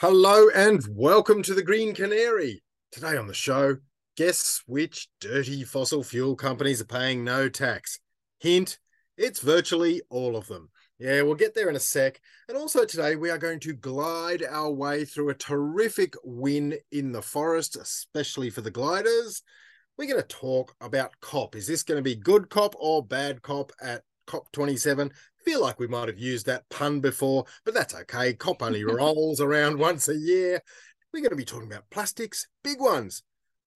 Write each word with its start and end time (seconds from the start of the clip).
Hello 0.00 0.48
and 0.54 0.82
welcome 0.88 1.42
to 1.42 1.52
the 1.52 1.62
Green 1.62 1.94
Canary. 1.94 2.62
Today 2.90 3.18
on 3.18 3.26
the 3.26 3.34
show, 3.34 3.76
guess 4.16 4.62
which 4.64 5.10
dirty 5.20 5.62
fossil 5.62 6.02
fuel 6.02 6.36
companies 6.36 6.80
are 6.80 6.86
paying 6.86 7.22
no 7.22 7.50
tax? 7.50 8.00
Hint, 8.38 8.78
it's 9.18 9.40
virtually 9.40 10.00
all 10.08 10.38
of 10.38 10.46
them. 10.46 10.70
Yeah, 10.98 11.20
we'll 11.20 11.34
get 11.34 11.54
there 11.54 11.68
in 11.68 11.76
a 11.76 11.80
sec. 11.80 12.18
And 12.48 12.56
also 12.56 12.86
today, 12.86 13.14
we 13.14 13.28
are 13.28 13.36
going 13.36 13.60
to 13.60 13.74
glide 13.74 14.42
our 14.42 14.70
way 14.70 15.04
through 15.04 15.28
a 15.28 15.34
terrific 15.34 16.14
win 16.24 16.78
in 16.90 17.12
the 17.12 17.20
forest, 17.20 17.76
especially 17.76 18.48
for 18.48 18.62
the 18.62 18.70
gliders. 18.70 19.42
We're 19.98 20.08
going 20.08 20.22
to 20.22 20.26
talk 20.26 20.74
about 20.80 21.20
COP. 21.20 21.54
Is 21.54 21.66
this 21.66 21.82
going 21.82 21.98
to 21.98 22.02
be 22.02 22.16
good 22.16 22.48
COP 22.48 22.74
or 22.78 23.04
bad 23.04 23.42
COP 23.42 23.70
at 23.82 24.04
COP27? 24.30 25.10
Feel 25.44 25.60
like 25.60 25.80
we 25.80 25.86
might 25.86 26.08
have 26.08 26.18
used 26.18 26.46
that 26.46 26.68
pun 26.70 27.00
before, 27.00 27.44
but 27.64 27.74
that's 27.74 27.94
okay. 27.94 28.34
COP 28.34 28.62
only 28.62 28.84
rolls 28.84 29.40
around 29.40 29.78
once 29.78 30.08
a 30.08 30.16
year. 30.16 30.60
We're 31.12 31.22
going 31.22 31.30
to 31.30 31.36
be 31.36 31.44
talking 31.44 31.70
about 31.70 31.90
plastics, 31.90 32.46
big 32.62 32.80
ones, 32.80 33.22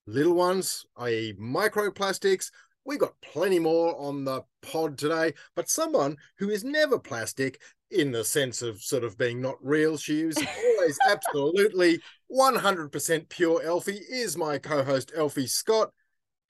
little 0.07 0.35
ones, 0.35 0.87
i.e., 0.99 1.35
microplastics. 1.41 2.51
We've 2.85 3.01
got 3.01 3.21
plenty 3.23 3.59
more 3.59 3.99
on 3.99 4.25
the 4.25 4.43
pod 4.63 4.99
today, 4.99 5.33
but 5.57 5.69
someone 5.69 6.17
who 6.39 6.51
is 6.51 6.63
never 6.63 6.99
plastic 6.99 7.61
in 7.91 8.13
the 8.13 8.25
sense 8.25 8.61
of 8.63 8.83
sort 8.83 9.05
of 9.05 9.17
being 9.17 9.41
not 9.41 9.57
real. 9.63 9.97
She 9.97 10.21
is 10.21 10.37
always 10.37 10.99
absolutely 11.09 12.01
100% 12.31 13.29
pure 13.29 13.63
Elfy, 13.63 14.01
is 14.11 14.37
my 14.37 14.59
co 14.59 14.85
host, 14.85 15.13
Elfy 15.17 15.49
Scott. 15.49 15.91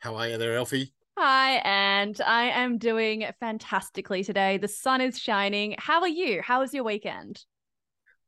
How 0.00 0.16
are 0.16 0.28
you 0.28 0.38
there, 0.38 0.58
Elfy? 0.58 0.90
Hi, 1.16 1.56
and 1.64 2.20
I 2.20 2.44
am 2.50 2.78
doing 2.78 3.24
fantastically 3.40 4.24
today. 4.24 4.58
The 4.58 4.68
sun 4.68 5.00
is 5.00 5.18
shining. 5.18 5.76
How 5.78 6.00
are 6.00 6.08
you? 6.08 6.42
How 6.42 6.60
was 6.60 6.74
your 6.74 6.84
weekend? 6.84 7.44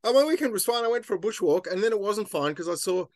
Oh, 0.04 0.12
my 0.12 0.24
weekend 0.24 0.52
was 0.52 0.64
fine. 0.64 0.84
I 0.84 0.88
went 0.88 1.04
for 1.04 1.14
a 1.14 1.18
bushwalk, 1.18 1.70
and 1.70 1.82
then 1.82 1.92
it 1.92 2.00
wasn't 2.00 2.28
fine 2.28 2.52
because 2.52 2.68
I 2.68 2.74
saw, 2.74 3.06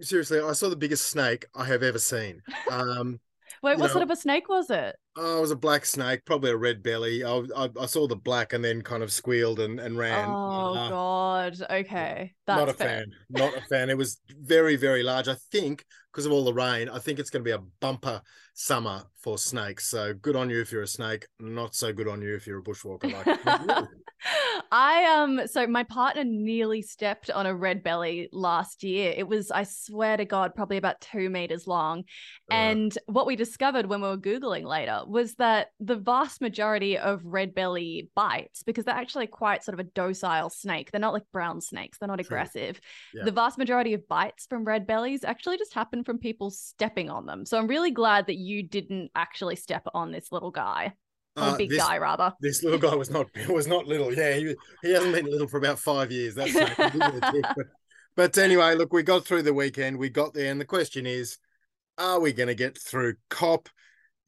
seriously, 0.00 0.40
I 0.40 0.52
saw 0.52 0.68
the 0.68 0.76
biggest 0.76 1.08
snake 1.08 1.46
I 1.54 1.64
have 1.64 1.82
ever 1.82 1.98
seen. 1.98 2.42
Um, 2.70 3.20
Wait, 3.62 3.78
what 3.78 3.86
know, 3.86 3.92
sort 3.92 4.02
of 4.02 4.10
a 4.10 4.16
snake 4.16 4.48
was 4.48 4.70
it? 4.70 4.96
Oh, 5.18 5.38
it 5.38 5.40
was 5.40 5.50
a 5.50 5.56
black 5.56 5.86
snake, 5.86 6.26
probably 6.26 6.50
a 6.50 6.56
red 6.56 6.82
belly. 6.82 7.24
I, 7.24 7.42
I, 7.56 7.70
I 7.80 7.86
saw 7.86 8.06
the 8.06 8.16
black 8.16 8.52
and 8.52 8.62
then 8.62 8.82
kind 8.82 9.02
of 9.02 9.10
squealed 9.10 9.60
and, 9.60 9.80
and 9.80 9.96
ran. 9.96 10.28
Oh 10.28 10.74
uh, 10.74 10.88
God. 10.90 11.56
Okay, 11.70 12.34
That's 12.46 12.58
not 12.58 12.68
a 12.68 12.74
fair. 12.74 12.88
fan. 12.88 13.06
Not 13.30 13.56
a 13.56 13.62
fan. 13.62 13.88
It 13.88 13.96
was 13.96 14.20
very 14.28 14.76
very 14.76 15.02
large. 15.02 15.28
I 15.28 15.36
think 15.50 15.84
because 16.12 16.26
of 16.26 16.32
all 16.32 16.44
the 16.44 16.52
rain, 16.52 16.88
I 16.88 16.98
think 16.98 17.18
it's 17.18 17.30
going 17.30 17.44
to 17.44 17.48
be 17.48 17.52
a 17.52 17.62
bumper 17.80 18.22
summer 18.54 19.02
for 19.20 19.36
snakes. 19.36 19.88
So 19.90 20.14
good 20.14 20.34
on 20.34 20.48
you 20.48 20.62
if 20.62 20.72
you're 20.72 20.82
a 20.82 20.86
snake. 20.86 21.26
Not 21.38 21.74
so 21.74 21.92
good 21.92 22.08
on 22.08 22.22
you 22.22 22.34
if 22.34 22.46
you're 22.46 22.60
a 22.60 22.62
bushwalker. 22.62 23.12
Like 23.12 23.86
I 24.72 25.04
um 25.04 25.46
so 25.46 25.66
my 25.66 25.82
partner 25.82 26.24
nearly 26.24 26.80
stepped 26.80 27.30
on 27.30 27.44
a 27.44 27.54
red 27.54 27.82
belly 27.82 28.30
last 28.32 28.82
year. 28.82 29.12
It 29.14 29.28
was, 29.28 29.50
I 29.50 29.64
swear 29.64 30.16
to 30.16 30.24
God, 30.24 30.54
probably 30.54 30.78
about 30.78 31.02
two 31.02 31.28
meters 31.28 31.66
long. 31.66 32.00
Uh, 32.50 32.54
and 32.54 32.98
what 33.06 33.26
we 33.26 33.36
discovered 33.36 33.86
when 33.86 34.00
we 34.00 34.08
were 34.08 34.16
Googling 34.16 34.64
later 34.64 35.02
was 35.08 35.34
that 35.34 35.68
the 35.80 35.96
vast 35.96 36.40
majority 36.40 36.98
of 36.98 37.24
red 37.24 37.54
belly 37.54 38.10
bites, 38.14 38.62
because 38.62 38.84
they're 38.84 38.94
actually 38.94 39.26
quite 39.26 39.64
sort 39.64 39.74
of 39.74 39.80
a 39.80 39.88
docile 39.90 40.50
snake. 40.50 40.90
They're 40.90 41.00
not 41.00 41.12
like 41.12 41.24
brown 41.32 41.60
snakes, 41.60 41.98
they're 41.98 42.08
not 42.08 42.20
aggressive. 42.20 42.80
Yeah. 43.14 43.24
The 43.24 43.32
vast 43.32 43.58
majority 43.58 43.94
of 43.94 44.08
bites 44.08 44.46
from 44.46 44.64
red 44.64 44.86
bellies 44.86 45.24
actually 45.24 45.58
just 45.58 45.74
happen 45.74 46.04
from 46.04 46.18
people 46.18 46.50
stepping 46.50 47.10
on 47.10 47.26
them. 47.26 47.46
So 47.46 47.58
I'm 47.58 47.66
really 47.66 47.90
glad 47.90 48.26
that 48.26 48.36
you 48.36 48.62
didn't 48.62 49.10
actually 49.14 49.56
step 49.56 49.86
on 49.94 50.12
this 50.12 50.32
little 50.32 50.50
guy. 50.50 50.94
Uh, 51.36 51.56
big 51.56 51.68
this, 51.68 51.78
guy, 51.78 51.98
rather. 51.98 52.32
This 52.40 52.62
little 52.62 52.78
guy 52.78 52.94
was 52.94 53.10
not 53.10 53.26
was 53.48 53.66
not 53.66 53.86
little. 53.86 54.12
Yeah, 54.12 54.34
he 54.34 54.54
he 54.82 54.92
hasn't 54.92 55.14
been 55.14 55.26
little 55.26 55.46
for 55.46 55.58
about 55.58 55.78
five 55.78 56.10
years. 56.10 56.34
That's 56.34 56.54
but, 57.56 57.66
but 58.16 58.38
anyway, 58.38 58.74
look, 58.74 58.92
we 58.92 59.02
got 59.02 59.26
through 59.26 59.42
the 59.42 59.52
weekend. 59.52 59.98
We 59.98 60.08
got 60.08 60.32
there, 60.32 60.50
and 60.50 60.60
the 60.60 60.64
question 60.64 61.04
is, 61.06 61.36
are 61.98 62.20
we 62.20 62.32
going 62.32 62.48
to 62.48 62.54
get 62.54 62.78
through 62.78 63.16
COP? 63.28 63.68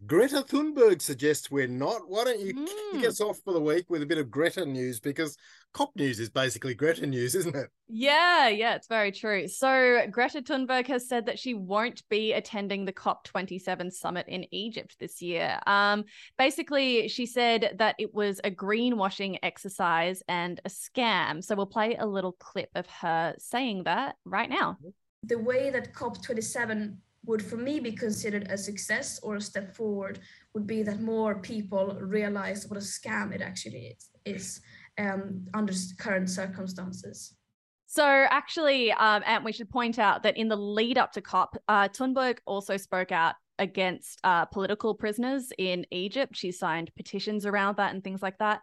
Greta 0.06 0.44
Thunberg 0.48 1.02
suggests 1.02 1.50
we're 1.50 1.66
not. 1.66 2.02
Why 2.08 2.24
don't 2.24 2.40
you 2.40 2.54
mm. 2.54 2.66
kick 2.66 3.00
hmm. 3.00 3.06
us 3.06 3.20
off 3.20 3.40
for 3.44 3.52
the 3.52 3.60
week 3.60 3.90
with 3.90 4.00
a 4.00 4.06
bit 4.06 4.18
of 4.18 4.30
Greta 4.30 4.64
news? 4.64 5.00
Because 5.00 5.36
COP 5.72 5.90
news 5.96 6.20
is 6.20 6.30
basically 6.30 6.74
Greta 6.74 7.04
news, 7.04 7.34
isn't 7.34 7.56
it? 7.56 7.68
Yeah, 7.88 8.48
yeah, 8.48 8.76
it's 8.76 8.86
very 8.86 9.10
true. 9.10 9.48
So 9.48 10.06
Greta 10.10 10.40
Thunberg 10.40 10.86
has 10.86 11.08
said 11.08 11.26
that 11.26 11.38
she 11.38 11.54
won't 11.54 12.08
be 12.08 12.32
attending 12.32 12.84
the 12.84 12.92
COP27 12.92 13.92
summit 13.92 14.26
in 14.28 14.46
Egypt 14.54 14.94
this 15.00 15.20
year. 15.20 15.58
Um, 15.66 16.04
basically, 16.36 17.08
she 17.08 17.26
said 17.26 17.74
that 17.78 17.96
it 17.98 18.14
was 18.14 18.40
a 18.44 18.52
greenwashing 18.52 19.38
exercise 19.42 20.22
and 20.28 20.60
a 20.64 20.68
scam. 20.68 21.42
So 21.42 21.56
we'll 21.56 21.66
play 21.66 21.96
a 21.96 22.06
little 22.06 22.32
clip 22.32 22.70
of 22.76 22.86
her 22.86 23.34
saying 23.38 23.82
that 23.84 24.14
right 24.24 24.48
now. 24.48 24.78
The 25.24 25.38
way 25.38 25.70
that 25.70 25.92
COP27 25.92 26.98
would 27.26 27.42
for 27.42 27.56
me 27.56 27.80
be 27.80 27.92
considered 27.92 28.46
a 28.50 28.56
success 28.56 29.20
or 29.22 29.36
a 29.36 29.40
step 29.40 29.74
forward 29.74 30.20
would 30.54 30.66
be 30.66 30.82
that 30.82 31.00
more 31.00 31.40
people 31.40 31.98
realize 32.00 32.66
what 32.68 32.76
a 32.76 32.82
scam 32.82 33.34
it 33.34 33.42
actually 33.42 33.96
is, 33.96 34.10
is 34.24 34.60
um, 34.98 35.46
under 35.54 35.72
current 35.98 36.30
circumstances. 36.30 37.34
So, 37.86 38.04
actually, 38.04 38.92
um, 38.92 39.22
and 39.24 39.44
we 39.44 39.52
should 39.52 39.70
point 39.70 39.98
out 39.98 40.22
that 40.22 40.36
in 40.36 40.48
the 40.48 40.56
lead 40.56 40.98
up 40.98 41.12
to 41.12 41.22
COP, 41.22 41.56
uh, 41.68 41.88
Thunberg 41.88 42.38
also 42.44 42.76
spoke 42.76 43.12
out 43.12 43.34
against 43.58 44.20
uh, 44.24 44.44
political 44.46 44.94
prisoners 44.94 45.52
in 45.58 45.86
Egypt. 45.90 46.36
She 46.36 46.52
signed 46.52 46.90
petitions 46.96 47.46
around 47.46 47.76
that 47.76 47.94
and 47.94 48.02
things 48.02 48.22
like 48.22 48.38
that. 48.38 48.60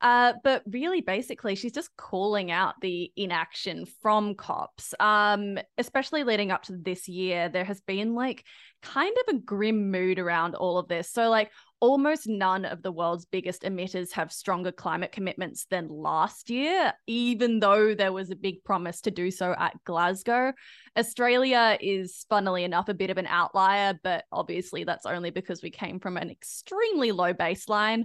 Uh, 0.00 0.34
but 0.44 0.62
really, 0.66 1.00
basically, 1.00 1.54
she's 1.54 1.72
just 1.72 1.96
calling 1.96 2.50
out 2.50 2.74
the 2.80 3.12
inaction 3.16 3.86
from 4.02 4.34
cops, 4.34 4.94
um, 5.00 5.58
especially 5.76 6.24
leading 6.24 6.50
up 6.50 6.62
to 6.64 6.76
this 6.76 7.08
year. 7.08 7.48
There 7.48 7.64
has 7.64 7.80
been 7.80 8.14
like 8.14 8.44
kind 8.82 9.16
of 9.26 9.34
a 9.34 9.38
grim 9.38 9.90
mood 9.90 10.18
around 10.18 10.54
all 10.54 10.78
of 10.78 10.88
this. 10.88 11.10
So, 11.10 11.28
like, 11.28 11.50
almost 11.80 12.26
none 12.26 12.64
of 12.64 12.82
the 12.82 12.92
world's 12.92 13.24
biggest 13.26 13.62
emitters 13.62 14.12
have 14.12 14.32
stronger 14.32 14.72
climate 14.72 15.12
commitments 15.12 15.66
than 15.70 15.88
last 15.88 16.50
year, 16.50 16.92
even 17.06 17.60
though 17.60 17.94
there 17.94 18.12
was 18.12 18.30
a 18.30 18.36
big 18.36 18.64
promise 18.64 19.00
to 19.02 19.10
do 19.10 19.30
so 19.30 19.54
at 19.58 19.74
Glasgow. 19.84 20.52
Australia 20.96 21.78
is, 21.80 22.26
funnily 22.28 22.64
enough, 22.64 22.88
a 22.88 22.94
bit 22.94 23.10
of 23.10 23.18
an 23.18 23.26
outlier, 23.26 23.98
but 24.02 24.24
obviously 24.32 24.84
that's 24.84 25.06
only 25.06 25.30
because 25.30 25.62
we 25.62 25.70
came 25.70 26.00
from 26.00 26.16
an 26.16 26.30
extremely 26.30 27.12
low 27.12 27.32
baseline. 27.32 28.04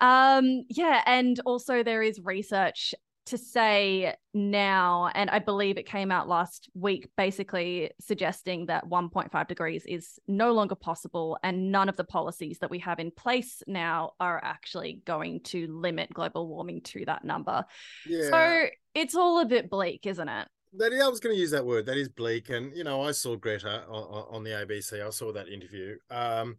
Um, 0.00 0.64
yeah, 0.68 1.02
and 1.04 1.38
also 1.44 1.82
there 1.82 2.02
is 2.02 2.20
research 2.22 2.94
to 3.30 3.38
say 3.38 4.14
now, 4.34 5.10
and 5.14 5.30
I 5.30 5.38
believe 5.38 5.78
it 5.78 5.86
came 5.86 6.12
out 6.12 6.28
last 6.28 6.68
week, 6.74 7.08
basically 7.16 7.90
suggesting 8.00 8.66
that 8.66 8.88
1.5 8.88 9.48
degrees 9.48 9.84
is 9.86 10.18
no 10.28 10.52
longer 10.52 10.74
possible, 10.74 11.38
and 11.42 11.72
none 11.72 11.88
of 11.88 11.96
the 11.96 12.04
policies 12.04 12.58
that 12.58 12.70
we 12.70 12.78
have 12.80 12.98
in 12.98 13.10
place 13.10 13.62
now 13.66 14.12
are 14.20 14.40
actually 14.44 15.00
going 15.04 15.40
to 15.44 15.66
limit 15.68 16.12
global 16.12 16.46
warming 16.48 16.82
to 16.82 17.04
that 17.06 17.24
number. 17.24 17.64
Yeah. 18.06 18.30
So 18.30 18.66
it's 18.94 19.14
all 19.14 19.40
a 19.40 19.46
bit 19.46 19.70
bleak, 19.70 20.06
isn't 20.06 20.28
it? 20.28 20.48
That 20.74 20.92
I 20.92 21.08
was 21.08 21.20
going 21.20 21.34
to 21.34 21.40
use 21.40 21.50
that 21.52 21.66
word. 21.66 21.86
That 21.86 21.96
is 21.96 22.08
bleak, 22.08 22.50
and 22.50 22.76
you 22.76 22.84
know, 22.84 23.02
I 23.02 23.12
saw 23.12 23.36
Greta 23.36 23.84
on, 23.88 24.36
on 24.36 24.44
the 24.44 24.50
ABC. 24.50 25.04
I 25.04 25.10
saw 25.10 25.32
that 25.32 25.48
interview, 25.48 25.96
um, 26.10 26.56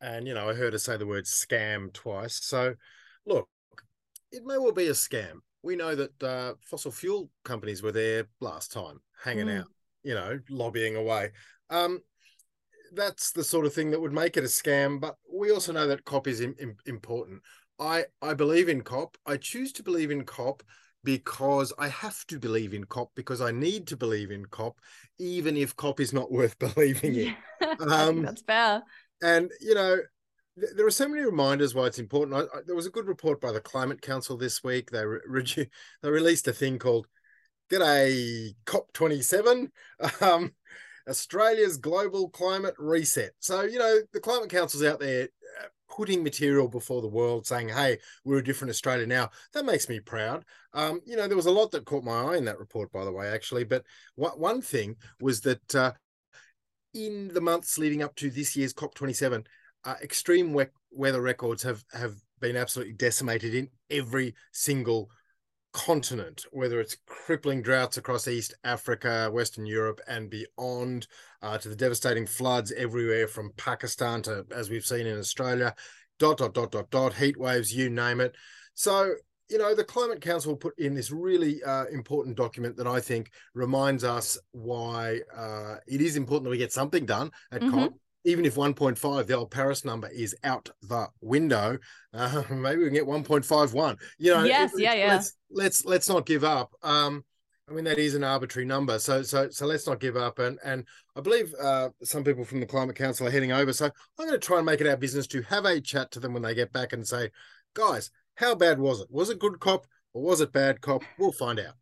and 0.00 0.26
you 0.26 0.34
know, 0.34 0.48
I 0.48 0.54
heard 0.54 0.72
her 0.72 0.78
say 0.78 0.96
the 0.96 1.06
word 1.06 1.24
scam 1.24 1.92
twice. 1.92 2.40
So, 2.42 2.74
look, 3.26 3.48
it 4.32 4.44
may 4.44 4.56
well 4.56 4.72
be 4.72 4.86
a 4.86 4.92
scam 4.92 5.40
we 5.62 5.76
know 5.76 5.94
that 5.94 6.22
uh, 6.22 6.54
fossil 6.64 6.90
fuel 6.90 7.30
companies 7.44 7.82
were 7.82 7.92
there 7.92 8.26
last 8.40 8.72
time, 8.72 9.00
hanging 9.22 9.46
mm. 9.46 9.60
out, 9.60 9.66
you 10.02 10.14
know, 10.14 10.38
lobbying 10.48 10.96
away. 10.96 11.30
Um, 11.68 12.00
that's 12.92 13.32
the 13.32 13.44
sort 13.44 13.66
of 13.66 13.74
thing 13.74 13.90
that 13.90 14.00
would 14.00 14.12
make 14.12 14.36
it 14.36 14.44
a 14.44 14.48
scam. 14.48 15.00
But 15.00 15.16
we 15.32 15.50
also 15.50 15.72
know 15.72 15.86
that 15.86 16.04
COP 16.04 16.28
is 16.28 16.40
in, 16.40 16.54
in, 16.58 16.76
important. 16.86 17.42
I 17.78 18.04
I 18.20 18.34
believe 18.34 18.68
in 18.68 18.82
COP. 18.82 19.16
I 19.26 19.36
choose 19.36 19.72
to 19.74 19.82
believe 19.82 20.10
in 20.10 20.24
COP 20.24 20.62
because 21.04 21.72
I 21.78 21.88
have 21.88 22.26
to 22.26 22.38
believe 22.38 22.74
in 22.74 22.84
COP 22.84 23.10
because 23.14 23.40
I 23.40 23.52
need 23.52 23.86
to 23.88 23.96
believe 23.96 24.30
in 24.30 24.44
COP, 24.46 24.78
even 25.18 25.56
if 25.56 25.76
COP 25.76 26.00
is 26.00 26.12
not 26.12 26.30
worth 26.32 26.58
believing 26.58 27.14
in. 27.14 27.36
Um, 27.80 28.22
that's 28.22 28.42
fair. 28.42 28.82
And 29.22 29.50
you 29.60 29.74
know, 29.74 29.98
there 30.56 30.86
are 30.86 30.90
so 30.90 31.08
many 31.08 31.22
reminders 31.22 31.74
why 31.74 31.86
it's 31.86 31.98
important. 31.98 32.36
I, 32.36 32.58
I, 32.58 32.60
there 32.66 32.76
was 32.76 32.86
a 32.86 32.90
good 32.90 33.06
report 33.06 33.40
by 33.40 33.52
the 33.52 33.60
Climate 33.60 34.02
Council 34.02 34.36
this 34.36 34.62
week. 34.62 34.90
They 34.90 35.04
re, 35.04 35.44
they 36.02 36.10
released 36.10 36.48
a 36.48 36.52
thing 36.52 36.78
called 36.78 37.06
"G'day 37.70 38.54
COP27." 38.66 39.70
Um, 40.20 40.52
Australia's 41.08 41.76
global 41.76 42.28
climate 42.28 42.74
reset. 42.78 43.32
So 43.40 43.62
you 43.62 43.78
know 43.78 44.00
the 44.12 44.20
Climate 44.20 44.50
Council's 44.50 44.84
out 44.84 45.00
there 45.00 45.28
uh, 45.60 45.66
putting 45.94 46.22
material 46.22 46.68
before 46.68 47.02
the 47.02 47.08
world, 47.08 47.46
saying, 47.46 47.68
"Hey, 47.68 47.98
we're 48.24 48.38
a 48.38 48.44
different 48.44 48.70
Australia 48.70 49.06
now." 49.06 49.30
That 49.54 49.64
makes 49.64 49.88
me 49.88 50.00
proud. 50.00 50.44
Um, 50.72 51.00
you 51.04 51.16
know, 51.16 51.26
there 51.26 51.36
was 51.36 51.46
a 51.46 51.50
lot 51.50 51.70
that 51.72 51.86
caught 51.86 52.04
my 52.04 52.22
eye 52.22 52.36
in 52.36 52.44
that 52.44 52.58
report, 52.58 52.92
by 52.92 53.04
the 53.04 53.12
way, 53.12 53.28
actually. 53.28 53.64
But 53.64 53.84
one 54.14 54.62
thing 54.62 54.96
was 55.20 55.40
that 55.42 55.74
uh, 55.74 55.92
in 56.94 57.28
the 57.28 57.40
months 57.40 57.78
leading 57.78 58.02
up 58.02 58.14
to 58.16 58.30
this 58.30 58.56
year's 58.56 58.74
COP27, 58.74 59.46
uh, 59.84 59.94
extreme 60.02 60.52
we- 60.52 60.66
weather 60.90 61.20
records 61.20 61.62
have 61.62 61.84
have 61.92 62.14
been 62.40 62.56
absolutely 62.56 62.94
decimated 62.94 63.54
in 63.54 63.68
every 63.90 64.34
single 64.52 65.10
continent, 65.72 66.44
whether 66.50 66.80
it's 66.80 66.96
crippling 67.06 67.62
droughts 67.62 67.96
across 67.96 68.26
East 68.26 68.54
Africa, 68.64 69.30
Western 69.32 69.66
Europe, 69.66 70.00
and 70.08 70.30
beyond, 70.30 71.06
uh, 71.42 71.58
to 71.58 71.68
the 71.68 71.76
devastating 71.76 72.26
floods 72.26 72.72
everywhere 72.72 73.28
from 73.28 73.52
Pakistan 73.56 74.22
to, 74.22 74.44
as 74.50 74.68
we've 74.70 74.86
seen 74.86 75.06
in 75.06 75.18
Australia, 75.18 75.74
dot, 76.18 76.38
dot, 76.38 76.54
dot, 76.54 76.72
dot, 76.72 76.90
dot, 76.90 77.14
heat 77.14 77.36
waves, 77.36 77.74
you 77.74 77.88
name 77.88 78.20
it. 78.20 78.34
So, 78.74 79.14
you 79.48 79.58
know, 79.58 79.74
the 79.74 79.84
Climate 79.84 80.20
Council 80.20 80.56
put 80.56 80.78
in 80.78 80.94
this 80.94 81.10
really 81.10 81.62
uh, 81.62 81.86
important 81.86 82.36
document 82.36 82.76
that 82.76 82.86
I 82.86 83.00
think 83.00 83.30
reminds 83.54 84.02
us 84.04 84.38
why 84.52 85.20
uh, 85.36 85.76
it 85.86 86.00
is 86.00 86.16
important 86.16 86.44
that 86.44 86.50
we 86.50 86.58
get 86.58 86.72
something 86.72 87.06
done 87.06 87.30
at 87.52 87.60
mm-hmm. 87.60 87.70
COP 87.70 87.94
even 88.24 88.44
if 88.44 88.54
1.5, 88.54 89.26
the 89.26 89.34
old 89.34 89.50
Paris 89.50 89.84
number, 89.84 90.08
is 90.08 90.34
out 90.44 90.70
the 90.82 91.08
window, 91.20 91.78
uh, 92.12 92.42
maybe 92.50 92.78
we 92.78 92.84
can 92.86 92.94
get 92.94 93.06
1.51. 93.06 93.98
You 94.18 94.34
know, 94.34 94.44
yes, 94.44 94.74
it, 94.74 94.80
yeah, 94.80 94.94
yeah. 94.94 95.12
Let's 95.14 95.34
let's 95.50 95.84
let's 95.84 96.08
not 96.08 96.26
give 96.26 96.44
up. 96.44 96.72
Um, 96.82 97.24
I 97.68 97.72
mean, 97.72 97.84
that 97.84 97.98
is 97.98 98.14
an 98.14 98.24
arbitrary 98.24 98.66
number, 98.66 98.98
so 98.98 99.22
so 99.22 99.48
so 99.50 99.66
let's 99.66 99.86
not 99.86 100.00
give 100.00 100.16
up. 100.16 100.38
And 100.38 100.58
and 100.64 100.84
I 101.16 101.20
believe 101.20 101.54
uh, 101.60 101.90
some 102.02 102.24
people 102.24 102.44
from 102.44 102.60
the 102.60 102.66
Climate 102.66 102.96
Council 102.96 103.26
are 103.26 103.30
heading 103.30 103.52
over, 103.52 103.72
so 103.72 103.86
I'm 103.86 104.26
going 104.26 104.38
to 104.38 104.38
try 104.38 104.58
and 104.58 104.66
make 104.66 104.80
it 104.80 104.86
our 104.86 104.96
business 104.96 105.26
to 105.28 105.42
have 105.42 105.64
a 105.64 105.80
chat 105.80 106.10
to 106.12 106.20
them 106.20 106.32
when 106.32 106.42
they 106.42 106.54
get 106.54 106.72
back 106.72 106.92
and 106.92 107.06
say, 107.06 107.30
guys, 107.74 108.10
how 108.34 108.54
bad 108.54 108.78
was 108.78 109.00
it? 109.00 109.08
Was 109.10 109.30
it 109.30 109.38
good 109.38 109.60
cop 109.60 109.86
or 110.12 110.22
was 110.22 110.40
it 110.40 110.52
bad 110.52 110.80
cop? 110.80 111.02
We'll 111.18 111.32
find 111.32 111.60
out 111.60 111.74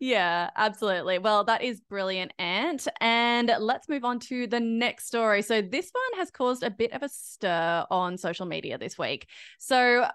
yeah, 0.00 0.50
absolutely. 0.56 1.18
Well, 1.18 1.44
that 1.44 1.62
is 1.62 1.80
brilliant, 1.80 2.32
Ant. 2.38 2.86
And 3.00 3.52
let's 3.58 3.88
move 3.88 4.04
on 4.04 4.20
to 4.20 4.46
the 4.46 4.60
next 4.60 5.06
story. 5.06 5.42
So, 5.42 5.62
this 5.62 5.90
one 5.92 6.18
has 6.20 6.30
caused 6.30 6.62
a 6.62 6.70
bit 6.70 6.92
of 6.92 7.02
a 7.02 7.08
stir 7.08 7.84
on 7.90 8.16
social 8.16 8.46
media 8.46 8.78
this 8.78 8.98
week. 8.98 9.26
So, 9.58 10.06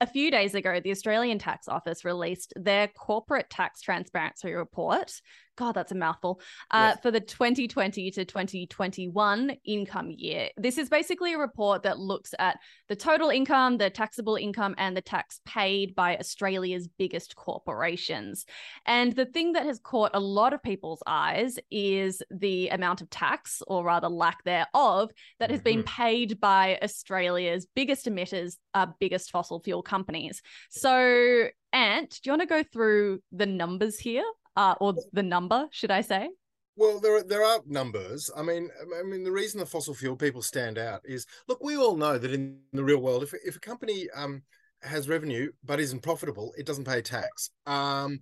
a 0.00 0.06
few 0.06 0.30
days 0.30 0.54
ago, 0.54 0.80
the 0.80 0.90
Australian 0.90 1.38
Tax 1.38 1.68
Office 1.68 2.04
released 2.04 2.54
their 2.56 2.88
corporate 2.88 3.50
tax 3.50 3.82
transparency 3.82 4.52
report, 4.52 5.12
God, 5.60 5.72
that's 5.72 5.92
a 5.92 5.94
mouthful. 5.94 6.40
Uh, 6.70 6.92
yes. 6.94 7.02
For 7.02 7.10
the 7.10 7.20
2020 7.20 8.10
to 8.12 8.24
2021 8.24 9.56
income 9.66 10.10
year. 10.10 10.48
This 10.56 10.78
is 10.78 10.88
basically 10.88 11.34
a 11.34 11.38
report 11.38 11.82
that 11.82 11.98
looks 11.98 12.32
at 12.38 12.58
the 12.88 12.96
total 12.96 13.28
income, 13.28 13.76
the 13.76 13.90
taxable 13.90 14.36
income, 14.36 14.74
and 14.78 14.96
the 14.96 15.02
tax 15.02 15.42
paid 15.44 15.94
by 15.94 16.16
Australia's 16.16 16.88
biggest 16.88 17.36
corporations. 17.36 18.46
And 18.86 19.14
the 19.14 19.26
thing 19.26 19.52
that 19.52 19.66
has 19.66 19.78
caught 19.80 20.12
a 20.14 20.18
lot 20.18 20.54
of 20.54 20.62
people's 20.62 21.02
eyes 21.06 21.58
is 21.70 22.22
the 22.30 22.70
amount 22.70 23.02
of 23.02 23.10
tax, 23.10 23.60
or 23.66 23.84
rather 23.84 24.08
lack 24.08 24.42
thereof, 24.44 25.10
that 25.40 25.50
has 25.50 25.60
been 25.60 25.82
mm-hmm. 25.82 26.02
paid 26.02 26.40
by 26.40 26.78
Australia's 26.82 27.66
biggest 27.74 28.06
emitters, 28.06 28.56
uh, 28.72 28.86
biggest 28.98 29.30
fossil 29.30 29.60
fuel 29.60 29.82
companies. 29.82 30.40
So, 30.70 31.48
Ant, 31.74 32.18
do 32.22 32.30
you 32.30 32.32
want 32.32 32.40
to 32.40 32.46
go 32.46 32.62
through 32.62 33.20
the 33.30 33.44
numbers 33.44 33.98
here? 33.98 34.24
Uh, 34.56 34.74
or 34.80 34.94
the 35.12 35.22
number, 35.22 35.68
should 35.70 35.90
I 35.90 36.00
say? 36.00 36.28
Well, 36.76 37.00
there 37.00 37.16
are, 37.16 37.22
there 37.22 37.44
are 37.44 37.60
numbers. 37.66 38.30
I 38.36 38.42
mean, 38.42 38.70
I 38.98 39.02
mean, 39.02 39.22
the 39.22 39.32
reason 39.32 39.60
the 39.60 39.66
fossil 39.66 39.94
fuel 39.94 40.16
people 40.16 40.42
stand 40.42 40.78
out 40.78 41.02
is 41.04 41.26
look. 41.48 41.62
We 41.62 41.76
all 41.76 41.96
know 41.96 42.16
that 42.16 42.32
in 42.32 42.60
the 42.72 42.84
real 42.84 43.00
world, 43.00 43.22
if 43.22 43.34
if 43.44 43.56
a 43.56 43.60
company 43.60 44.08
um, 44.14 44.42
has 44.82 45.08
revenue 45.08 45.52
but 45.64 45.80
isn't 45.80 46.02
profitable, 46.02 46.54
it 46.56 46.66
doesn't 46.66 46.86
pay 46.86 47.02
tax. 47.02 47.50
Um, 47.66 48.20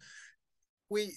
we, 0.91 1.13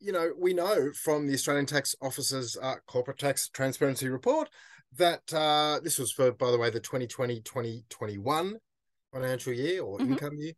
you 0.00 0.12
know, 0.12 0.32
we 0.36 0.54
know 0.54 0.90
from 0.92 1.26
the 1.26 1.34
Australian 1.34 1.66
Tax 1.66 1.94
Office's 2.02 2.56
uh, 2.60 2.76
corporate 2.86 3.18
tax 3.18 3.48
transparency 3.48 4.08
report 4.08 4.48
that 4.96 5.32
uh, 5.32 5.78
this 5.82 5.98
was 5.98 6.10
for, 6.10 6.32
by 6.32 6.50
the 6.50 6.58
way, 6.58 6.70
the 6.70 6.80
2020-2021 6.80 8.54
financial 9.12 9.52
year 9.52 9.82
or 9.82 9.98
mm-hmm. 9.98 10.12
income 10.12 10.36
year 10.36 10.52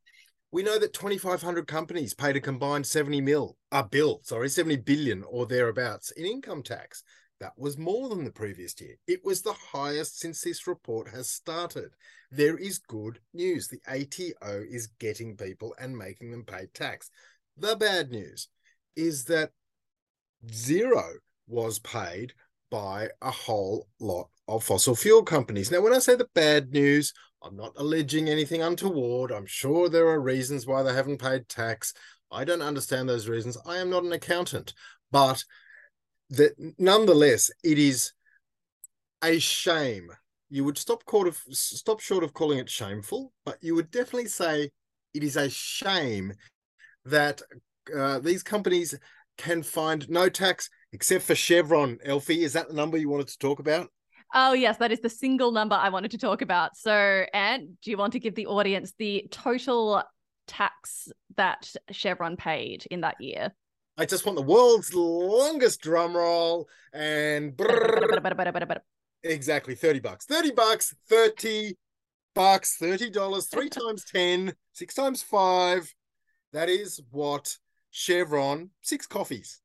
we 0.51 0.63
know 0.63 0.79
that 0.79 0.95
2,500 0.95 1.67
companies 1.67 2.15
paid 2.15 2.37
a 2.37 2.41
combined 2.41 2.87
70 2.87 3.21
mil, 3.21 3.57
a 3.71 3.77
uh, 3.77 3.83
bill, 3.83 4.21
sorry, 4.23 4.49
70 4.49 4.77
billion 4.77 5.23
or 5.25 5.47
thereabouts 5.47 6.11
in 6.13 6.25
income 6.25 6.63
tax. 6.63 7.03
That 7.41 7.53
was 7.57 7.79
more 7.79 8.09
than 8.09 8.25
the 8.25 8.33
previous 8.33 8.81
year. 8.81 8.97
It 9.07 9.25
was 9.25 9.43
the 9.43 9.53
highest 9.53 10.19
since 10.19 10.41
this 10.41 10.67
report 10.67 11.09
has 11.11 11.31
started. 11.31 11.91
There 12.33 12.57
is 12.57 12.79
good 12.79 13.21
news. 13.33 13.69
The 13.69 13.81
ATO 13.87 14.65
is 14.69 14.89
getting 14.99 15.37
people 15.37 15.75
and 15.79 15.97
making 15.97 16.33
them 16.33 16.45
pay 16.45 16.67
tax. 16.75 17.11
The 17.57 17.77
bad 17.77 18.11
news 18.11 18.49
is 18.97 19.25
that 19.27 19.53
zero 20.53 21.05
was 21.47 21.79
paid 21.79 22.33
by 22.71 23.09
a 23.23 23.31
whole 23.31 23.89
lot 24.01 24.29
of 24.47 24.65
fossil 24.65 24.95
fuel 24.95 25.23
companies. 25.23 25.71
Now, 25.71 25.81
when 25.81 25.93
I 25.93 25.99
say 25.99 26.17
the 26.17 26.29
bad 26.35 26.73
news, 26.73 27.13
I'm 27.43 27.57
not 27.57 27.73
alleging 27.77 28.29
anything 28.29 28.63
untoward. 28.63 29.31
I'm 29.31 29.47
sure 29.47 29.89
there 29.89 30.09
are 30.09 30.21
reasons 30.21 30.67
why 30.67 30.83
they 30.83 30.93
haven't 30.93 31.21
paid 31.21 31.49
tax. 31.49 31.95
I 32.31 32.45
don't 32.45 32.63
understand 32.63 33.09
those 33.09 33.29
reasons. 33.29 33.57
I 33.65 33.79
am 33.79 33.91
not 33.91 34.05
an 34.05 34.13
accountant, 34.13 34.75
but 35.11 35.45
that 36.31 36.53
nonetheless, 36.79 37.51
it 37.63 37.79
is 37.79 38.13
a 39.23 39.39
shame. 39.39 40.11
You 40.51 40.65
would 40.65 40.79
stop 40.79 41.03
short 41.09 41.29
of 41.29 41.41
stop 41.51 42.01
short 42.01 42.25
of 42.25 42.35
calling 42.35 42.59
it 42.59 42.69
shameful, 42.69 43.33
but 43.45 43.59
you 43.61 43.75
would 43.75 43.91
definitely 43.91 44.29
say 44.29 44.71
it 45.15 45.23
is 45.23 45.37
a 45.37 45.49
shame 45.49 46.33
that 47.05 47.41
uh, 47.97 48.19
these 48.19 48.43
companies 48.43 48.95
can 49.37 49.63
find 49.63 50.09
no 50.11 50.29
tax 50.29 50.69
except 50.93 51.25
for 51.25 51.35
Chevron. 51.35 51.99
Elfy, 52.07 52.39
is 52.39 52.53
that 52.55 52.69
the 52.69 52.75
number 52.75 52.97
you 52.97 53.09
wanted 53.09 53.29
to 53.29 53.39
talk 53.39 53.59
about? 53.59 53.89
Oh, 54.35 54.53
yes, 54.53 54.77
that 54.79 54.93
is 54.93 55.01
the 55.01 55.09
single 55.09 55.53
number 55.53 55.75
I 55.75 55.89
wanted 55.89 56.11
to 56.11 56.19
talk 56.19 56.43
about. 56.43 56.77
So, 56.77 57.25
Anne, 57.33 57.79
do 57.83 57.91
you 57.91 57.97
want 57.97 58.13
to 58.13 58.21
give 58.21 58.35
the 58.35 58.47
audience 58.47 58.93
the 58.99 59.27
total 59.31 60.03
tax 60.47 61.09
that 61.37 61.73
Chevron 61.91 62.37
paid 62.37 62.87
in 62.91 63.01
that 63.03 63.21
year? 63.21 63.55
I 63.97 64.05
just 64.05 64.27
want 64.27 64.37
the 64.37 64.43
world's 64.43 64.95
longest 64.95 65.81
drum 65.81 66.17
roll 66.17 66.69
and 66.93 67.59
exactly 69.25 69.75
30 69.75 70.01
bucks. 70.01 70.27
30 70.27 70.53
bucks, 70.53 70.95
30 71.09 71.77
bucks, 72.35 72.77
$30, 72.81 73.51
three 73.51 73.69
times 73.69 74.05
10, 74.05 74.53
six 74.73 74.95
times 74.95 75.23
five. 75.23 75.93
That 76.53 76.69
is 76.69 77.01
what 77.11 77.57
Chevron, 77.91 78.71
six 78.83 79.07
coffees, 79.07 79.61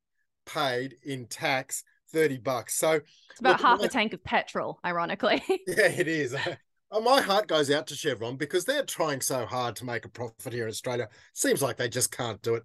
paid 0.45 0.95
in 1.03 1.27
tax 1.27 1.83
30 2.13 2.37
bucks. 2.37 2.75
So 2.75 3.01
it's 3.31 3.39
about 3.39 3.59
look, 3.59 3.61
half 3.61 3.79
my, 3.79 3.85
a 3.85 3.89
tank 3.89 4.13
of 4.13 4.23
petrol, 4.23 4.79
ironically. 4.85 5.41
yeah, 5.67 5.87
it 5.87 6.07
is. 6.07 6.35
Uh, 6.93 6.99
my 6.99 7.19
heart 7.19 7.47
goes 7.47 7.71
out 7.71 7.87
to 7.87 7.95
Chevron 7.95 8.37
because 8.37 8.65
they're 8.65 8.85
trying 8.85 9.19
so 9.19 9.47
hard 9.47 9.75
to 9.77 9.83
make 9.83 10.05
a 10.05 10.09
profit 10.09 10.53
here 10.53 10.65
in 10.65 10.69
Australia. 10.69 11.09
Seems 11.33 11.59
like 11.59 11.75
they 11.75 11.89
just 11.89 12.15
can't 12.15 12.39
do 12.43 12.53
it. 12.53 12.63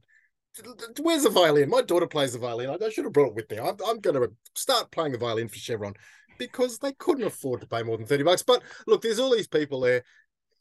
Where's 1.00 1.22
the 1.22 1.30
violin? 1.30 1.70
My 1.70 1.80
daughter 1.80 2.06
plays 2.06 2.34
the 2.34 2.38
violin. 2.38 2.68
I 2.68 2.90
should 2.90 3.04
have 3.04 3.14
brought 3.14 3.28
it 3.28 3.34
with 3.34 3.50
me. 3.50 3.58
I'm, 3.58 3.76
I'm 3.86 4.00
going 4.00 4.16
to 4.16 4.30
start 4.54 4.90
playing 4.90 5.12
the 5.12 5.18
violin 5.18 5.48
for 5.48 5.56
Chevron 5.56 5.94
because 6.38 6.78
they 6.78 6.92
couldn't 6.92 7.26
afford 7.26 7.62
to 7.62 7.66
pay 7.66 7.82
more 7.82 7.96
than 7.96 8.06
30 8.06 8.24
bucks. 8.24 8.42
But 8.42 8.62
look, 8.86 9.00
there's 9.00 9.18
all 9.18 9.34
these 9.34 9.48
people 9.48 9.80
there. 9.80 10.02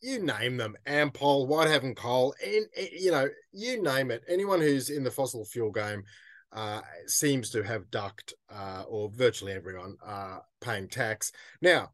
You 0.02 0.24
name 0.24 0.56
them, 0.56 0.76
Ampol, 0.86 1.48
Whitehaven 1.48 1.96
Coal, 1.96 2.36
and 2.46 2.68
you 2.94 3.12
know, 3.12 3.28
you 3.52 3.82
name 3.82 4.12
it. 4.12 4.24
Anyone 4.30 4.62
who's 4.62 4.92
in 4.92 5.04
the 5.04 5.12
fossil 5.12 5.44
fuel 5.44 5.72
game 5.72 6.04
uh, 6.52 6.82
seems 7.06 7.50
to 7.52 7.64
have 7.64 7.92
ducked, 7.92 8.34
uh, 8.50 8.84
or 8.88 9.10
virtually 9.10 9.54
everyone, 9.54 9.98
uh, 10.06 10.40
paying 10.62 10.88
tax. 10.88 11.32
Now, 11.62 11.92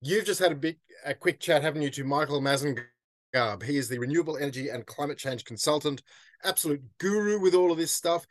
you've 0.00 0.26
just 0.26 0.40
had 0.40 0.52
a 0.52 0.56
big, 0.56 0.78
a 1.04 1.14
quick 1.14 1.40
chat, 1.40 1.62
haven't 1.62 1.82
you, 1.82 1.90
to 1.90 2.04
Michael 2.04 2.40
Mazengarb? 2.40 3.62
He 3.62 3.78
is 3.78 3.88
the 3.88 3.98
renewable 3.98 4.36
energy 4.36 4.68
and 4.68 4.84
climate 4.86 5.18
change 5.18 5.44
consultant, 5.44 6.02
absolute 6.44 6.82
guru 6.98 7.40
with 7.40 7.54
all 7.54 7.72
of 7.72 7.78
this 7.78 7.92
stuff. 7.92 8.26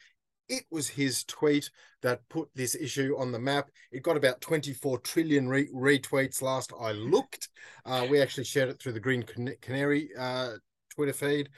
It 0.49 0.65
was 0.69 0.89
his 0.89 1.23
tweet 1.23 1.69
that 2.01 2.27
put 2.29 2.49
this 2.55 2.75
issue 2.75 3.15
on 3.17 3.31
the 3.31 3.39
map. 3.39 3.69
It 3.91 4.03
got 4.03 4.17
about 4.17 4.41
24 4.41 4.99
trillion 4.99 5.47
re- 5.47 5.69
retweets 5.73 6.41
last 6.41 6.73
I 6.79 6.91
looked. 6.91 7.47
Uh, 7.85 8.05
we 8.09 8.21
actually 8.21 8.43
shared 8.43 8.69
it 8.69 8.81
through 8.81 8.93
the 8.93 8.99
Green 8.99 9.23
Canary 9.61 10.09
uh, 10.17 10.53
Twitter 10.93 11.13
feed. 11.13 11.49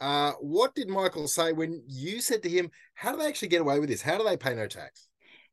Uh, 0.00 0.32
what 0.40 0.74
did 0.74 0.88
Michael 0.88 1.28
say 1.28 1.52
when 1.52 1.82
you 1.86 2.20
said 2.20 2.42
to 2.42 2.48
him, 2.48 2.70
How 2.94 3.12
do 3.12 3.18
they 3.18 3.28
actually 3.28 3.48
get 3.48 3.60
away 3.60 3.78
with 3.78 3.90
this? 3.90 4.02
How 4.02 4.16
do 4.16 4.24
they 4.24 4.36
pay 4.36 4.54
no 4.54 4.66
tax? 4.66 5.09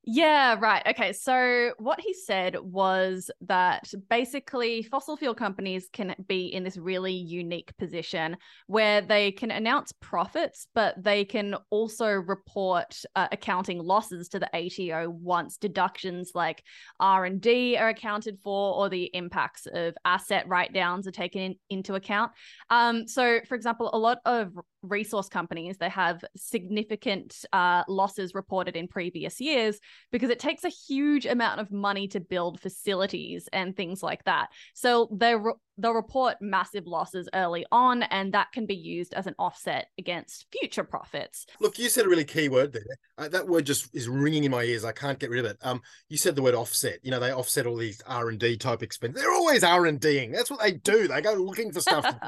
Yeah, 0.10 0.56
right. 0.62 0.82
Okay. 0.88 1.12
So, 1.12 1.74
what 1.80 2.00
he 2.00 2.14
said 2.14 2.56
was 2.62 3.30
that 3.42 3.94
basically 4.10 4.82
fossil 4.84 5.18
fuel 5.18 5.36
companies 5.36 5.90
can 5.92 6.16
be 6.30 6.46
in 6.46 6.64
this 6.64 6.78
really 6.78 7.12
unique 7.12 7.76
position 7.78 8.38
where 8.68 9.02
they 9.02 9.34
can 9.34 9.52
announce 9.52 9.92
profits, 10.00 10.68
but 10.74 10.96
they 11.04 11.26
can 11.26 11.56
also 11.72 12.08
report 12.08 13.02
uh, 13.18 13.28
accounting 13.34 13.80
losses 13.80 14.30
to 14.30 14.40
the 14.40 14.50
ATO 14.56 15.10
once 15.10 15.58
deductions 15.58 16.32
like 16.34 16.64
R&D 17.02 17.76
are 17.76 17.90
accounted 17.90 18.38
for 18.42 18.76
or 18.76 18.88
the 18.88 19.12
impacts 19.14 19.68
of 19.74 19.94
asset 20.06 20.48
write-downs 20.48 21.06
are 21.06 21.12
taken 21.12 21.42
in, 21.42 21.56
into 21.70 21.96
account. 21.96 22.32
Um, 22.70 23.10
so, 23.10 23.42
for 23.46 23.56
example, 23.56 23.90
a 23.92 24.00
lot 24.00 24.20
of 24.24 24.54
resource 24.84 25.28
companies 25.28 25.78
they 25.78 25.90
have 25.90 26.24
significant 26.36 27.44
uh, 27.52 27.84
losses 27.88 28.34
reported 28.34 28.76
in 28.76 28.88
previous 28.88 29.42
years 29.42 29.80
because 30.12 30.30
it 30.30 30.40
takes 30.40 30.64
a 30.64 30.70
huge 30.70 31.26
amount 31.26 31.60
of 31.60 31.72
money 31.72 32.08
to 32.10 32.20
build 32.20 32.60
facilities 32.60 33.48
and 33.54 33.76
things 33.76 34.02
like 34.02 34.24
that. 34.26 34.50
So 34.74 35.10
they 35.12 35.36
re- 35.36 35.54
they'll 35.78 35.94
report 35.94 36.38
massive 36.42 36.88
losses 36.88 37.30
early 37.34 37.66
on, 37.72 38.04
and 38.04 38.34
that 38.34 38.52
can 38.52 38.66
be 38.66 38.76
used 38.76 39.14
as 39.14 39.28
an 39.28 39.36
offset 39.38 39.88
against 39.98 40.48
future 40.52 40.84
profits. 40.84 41.46
Look, 41.60 41.78
you 41.78 41.90
said 41.90 42.06
a 42.06 42.10
really 42.10 42.26
key 42.26 42.50
word 42.50 42.74
there. 42.74 42.84
Uh, 43.18 43.28
that 43.30 43.48
word 43.48 43.66
just 43.66 43.94
is 43.96 44.10
ringing 44.10 44.44
in 44.44 44.52
my 44.52 44.64
ears. 44.64 44.86
I 44.86 44.92
can't 44.92 45.20
get 45.20 45.30
rid 45.30 45.44
of 45.44 45.52
it. 45.52 45.58
Um, 45.62 45.82
you 46.10 46.18
said 46.18 46.36
the 46.36 46.42
word 46.42 46.56
offset. 46.56 47.00
You 47.04 47.12
know, 47.12 47.20
they 47.20 47.32
offset 47.32 47.66
all 47.66 47.78
these 47.78 48.02
R 48.08 48.30
and 48.30 48.40
D 48.40 48.58
type 48.58 48.84
expenses. 48.84 49.22
They're 49.22 49.34
always 49.34 49.64
R 49.64 49.86
and 49.86 50.00
Ding. 50.00 50.32
That's 50.32 50.52
what 50.52 50.62
they 50.62 50.74
do. 50.74 51.08
They 51.08 51.22
go 51.22 51.34
looking 51.34 51.72
for 51.72 51.82
stuff. 51.82 52.04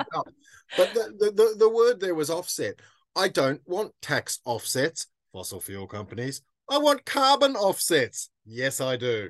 but 0.77 0.93
the, 0.93 1.13
the, 1.17 1.31
the 1.31 1.55
the 1.59 1.69
word 1.69 1.99
there 1.99 2.15
was 2.15 2.29
offset. 2.29 2.79
I 3.15 3.27
don't 3.27 3.61
want 3.65 3.93
tax 4.01 4.39
offsets, 4.45 5.07
fossil 5.33 5.59
fuel 5.59 5.87
companies. 5.87 6.41
I 6.69 6.77
want 6.77 7.05
carbon 7.05 7.55
offsets. 7.55 8.29
Yes, 8.45 8.81
I 8.81 8.95
do. 8.95 9.29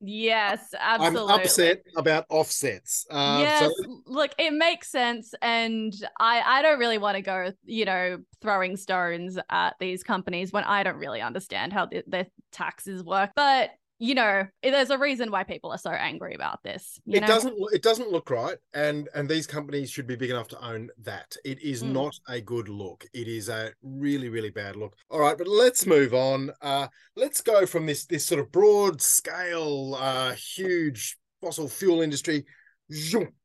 Yes, 0.00 0.74
absolutely. 0.78 1.32
I'm 1.32 1.40
upset 1.40 1.82
about 1.96 2.26
offsets. 2.28 3.06
Uh, 3.10 3.38
yes, 3.40 3.72
so... 3.82 4.02
look, 4.06 4.32
it 4.38 4.52
makes 4.52 4.90
sense, 4.90 5.32
and 5.40 5.94
I 6.20 6.42
I 6.44 6.62
don't 6.62 6.78
really 6.78 6.98
want 6.98 7.16
to 7.16 7.22
go, 7.22 7.52
you 7.64 7.86
know, 7.86 8.18
throwing 8.42 8.76
stones 8.76 9.38
at 9.48 9.74
these 9.80 10.02
companies 10.02 10.52
when 10.52 10.64
I 10.64 10.82
don't 10.82 10.98
really 10.98 11.22
understand 11.22 11.72
how 11.72 11.86
the, 11.86 12.04
their 12.06 12.26
taxes 12.52 13.02
work. 13.02 13.30
But 13.34 13.70
you 13.98 14.14
know 14.14 14.46
there's 14.62 14.90
a 14.90 14.98
reason 14.98 15.30
why 15.30 15.42
people 15.42 15.72
are 15.72 15.78
so 15.78 15.90
angry 15.90 16.34
about 16.34 16.62
this 16.62 17.00
it 17.06 17.20
know? 17.20 17.26
doesn't 17.26 17.54
it 17.72 17.82
doesn't 17.82 18.10
look 18.10 18.28
right 18.30 18.58
and 18.74 19.08
and 19.14 19.28
these 19.28 19.46
companies 19.46 19.90
should 19.90 20.06
be 20.06 20.16
big 20.16 20.30
enough 20.30 20.48
to 20.48 20.64
own 20.64 20.90
that. 21.02 21.36
It 21.44 21.62
is 21.62 21.82
mm. 21.82 21.92
not 21.92 22.14
a 22.28 22.40
good 22.40 22.68
look. 22.68 23.06
It 23.14 23.28
is 23.28 23.48
a 23.48 23.72
really 23.82 24.28
really 24.28 24.50
bad 24.50 24.76
look. 24.76 24.94
All 25.10 25.20
right 25.20 25.36
but 25.36 25.48
let's 25.48 25.86
move 25.86 26.14
on. 26.14 26.50
Uh 26.60 26.88
let's 27.16 27.40
go 27.40 27.64
from 27.66 27.86
this 27.86 28.06
this 28.06 28.26
sort 28.26 28.40
of 28.40 28.52
broad 28.52 29.00
scale 29.00 29.96
uh 29.98 30.32
huge 30.32 31.16
fossil 31.40 31.68
fuel 31.68 32.02
industry. 32.02 32.44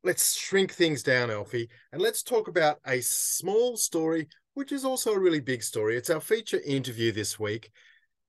Let's 0.04 0.34
shrink 0.34 0.72
things 0.72 1.02
down 1.02 1.30
elfie 1.30 1.68
and 1.92 2.02
let's 2.02 2.22
talk 2.22 2.48
about 2.48 2.78
a 2.86 3.00
small 3.00 3.76
story 3.76 4.28
which 4.54 4.70
is 4.70 4.84
also 4.84 5.14
a 5.14 5.18
really 5.18 5.40
big 5.40 5.62
story. 5.62 5.96
It's 5.96 6.10
our 6.10 6.20
feature 6.20 6.60
interview 6.66 7.10
this 7.10 7.38
week 7.38 7.70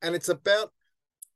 and 0.01 0.15
it's 0.15 0.30
about 0.30 0.72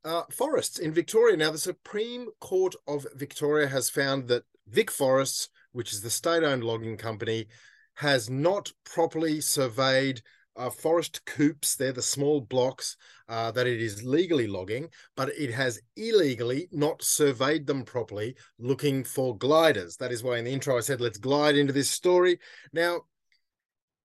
uh, 0.04 0.22
forests 0.30 0.78
in 0.78 0.92
Victoria. 0.92 1.36
Now, 1.36 1.50
the 1.50 1.58
Supreme 1.58 2.28
Court 2.40 2.74
of 2.86 3.06
Victoria 3.14 3.68
has 3.68 3.90
found 3.90 4.28
that 4.28 4.44
VicForests, 4.70 5.48
which 5.72 5.92
is 5.92 6.02
the 6.02 6.10
state 6.10 6.42
owned 6.42 6.64
logging 6.64 6.96
company, 6.96 7.46
has 7.94 8.30
not 8.30 8.72
properly 8.84 9.40
surveyed 9.40 10.22
uh, 10.56 10.70
forest 10.70 11.24
coops. 11.24 11.76
They're 11.76 11.92
the 11.92 12.02
small 12.02 12.40
blocks 12.40 12.96
uh, 13.28 13.50
that 13.52 13.66
it 13.66 13.80
is 13.80 14.04
legally 14.04 14.46
logging, 14.46 14.88
but 15.16 15.30
it 15.30 15.52
has 15.52 15.80
illegally 15.96 16.68
not 16.72 17.02
surveyed 17.02 17.66
them 17.66 17.84
properly, 17.84 18.36
looking 18.58 19.04
for 19.04 19.36
gliders. 19.36 19.96
That 19.96 20.12
is 20.12 20.22
why 20.22 20.38
in 20.38 20.44
the 20.44 20.52
intro 20.52 20.76
I 20.76 20.80
said, 20.80 21.00
let's 21.00 21.18
glide 21.18 21.56
into 21.56 21.72
this 21.72 21.90
story. 21.90 22.38
Now, 22.72 23.02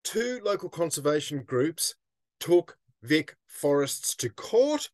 two 0.02 0.40
local 0.44 0.68
conservation 0.68 1.42
groups 1.44 1.94
took 2.40 2.76
Vic 3.02 3.36
Forests 3.46 4.14
to 4.16 4.28
court 4.28 4.90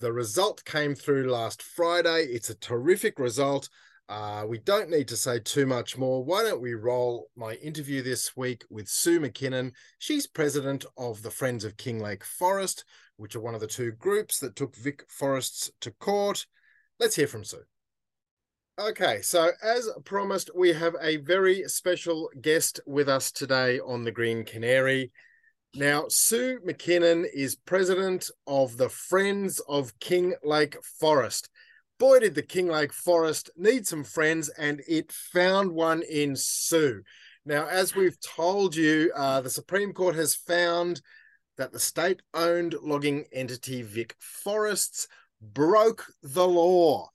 the 0.00 0.12
result 0.12 0.64
came 0.64 0.94
through 0.94 1.30
last 1.30 1.62
Friday. 1.62 2.24
It's 2.24 2.50
a 2.50 2.54
terrific 2.54 3.18
result. 3.18 3.68
Uh, 4.08 4.44
we 4.46 4.58
don't 4.58 4.90
need 4.90 5.08
to 5.08 5.16
say 5.16 5.40
too 5.40 5.66
much 5.66 5.98
more. 5.98 6.22
Why 6.22 6.42
don't 6.42 6.60
we 6.60 6.74
roll 6.74 7.28
my 7.36 7.54
interview 7.54 8.02
this 8.02 8.36
week 8.36 8.64
with 8.70 8.88
Sue 8.88 9.18
McKinnon? 9.18 9.72
She's 9.98 10.26
president 10.26 10.84
of 10.96 11.22
the 11.22 11.30
Friends 11.30 11.64
of 11.64 11.76
Kinglake 11.76 12.22
Forest, 12.22 12.84
which 13.16 13.34
are 13.34 13.40
one 13.40 13.54
of 13.54 13.60
the 13.60 13.66
two 13.66 13.92
groups 13.92 14.38
that 14.40 14.54
took 14.54 14.76
VicForests 14.76 15.70
to 15.80 15.90
court. 15.92 16.46
Let's 17.00 17.16
hear 17.16 17.26
from 17.26 17.42
Sue. 17.42 17.62
Okay, 18.78 19.22
so 19.22 19.50
as 19.62 19.88
promised, 20.04 20.50
we 20.54 20.72
have 20.74 20.94
a 21.00 21.16
very 21.16 21.64
special 21.66 22.30
guest 22.42 22.78
with 22.86 23.08
us 23.08 23.32
today 23.32 23.80
on 23.80 24.04
the 24.04 24.12
Green 24.12 24.44
Canary. 24.44 25.10
Now, 25.74 26.06
Sue 26.08 26.60
McKinnon 26.66 27.26
is 27.34 27.56
president 27.56 28.30
of 28.46 28.76
the 28.76 28.88
Friends 28.88 29.60
of 29.68 29.98
Kinglake 29.98 30.76
Forest. 30.98 31.50
Boy, 31.98 32.20
did 32.20 32.34
the 32.34 32.42
Kinglake 32.42 32.92
Forest 32.92 33.50
need 33.56 33.86
some 33.86 34.04
friends, 34.04 34.48
and 34.48 34.82
it 34.88 35.12
found 35.12 35.70
one 35.70 36.02
in 36.02 36.34
Sue. 36.36 37.02
Now, 37.44 37.66
as 37.66 37.94
we've 37.94 38.18
told 38.20 38.74
you, 38.74 39.12
uh, 39.14 39.40
the 39.40 39.50
Supreme 39.50 39.92
Court 39.92 40.14
has 40.16 40.34
found 40.34 41.00
that 41.58 41.72
the 41.72 41.78
state 41.78 42.22
owned 42.34 42.74
logging 42.82 43.24
entity 43.32 43.84
VicForests 43.84 45.06
broke 45.40 46.06
the 46.22 46.46
law 46.46 47.08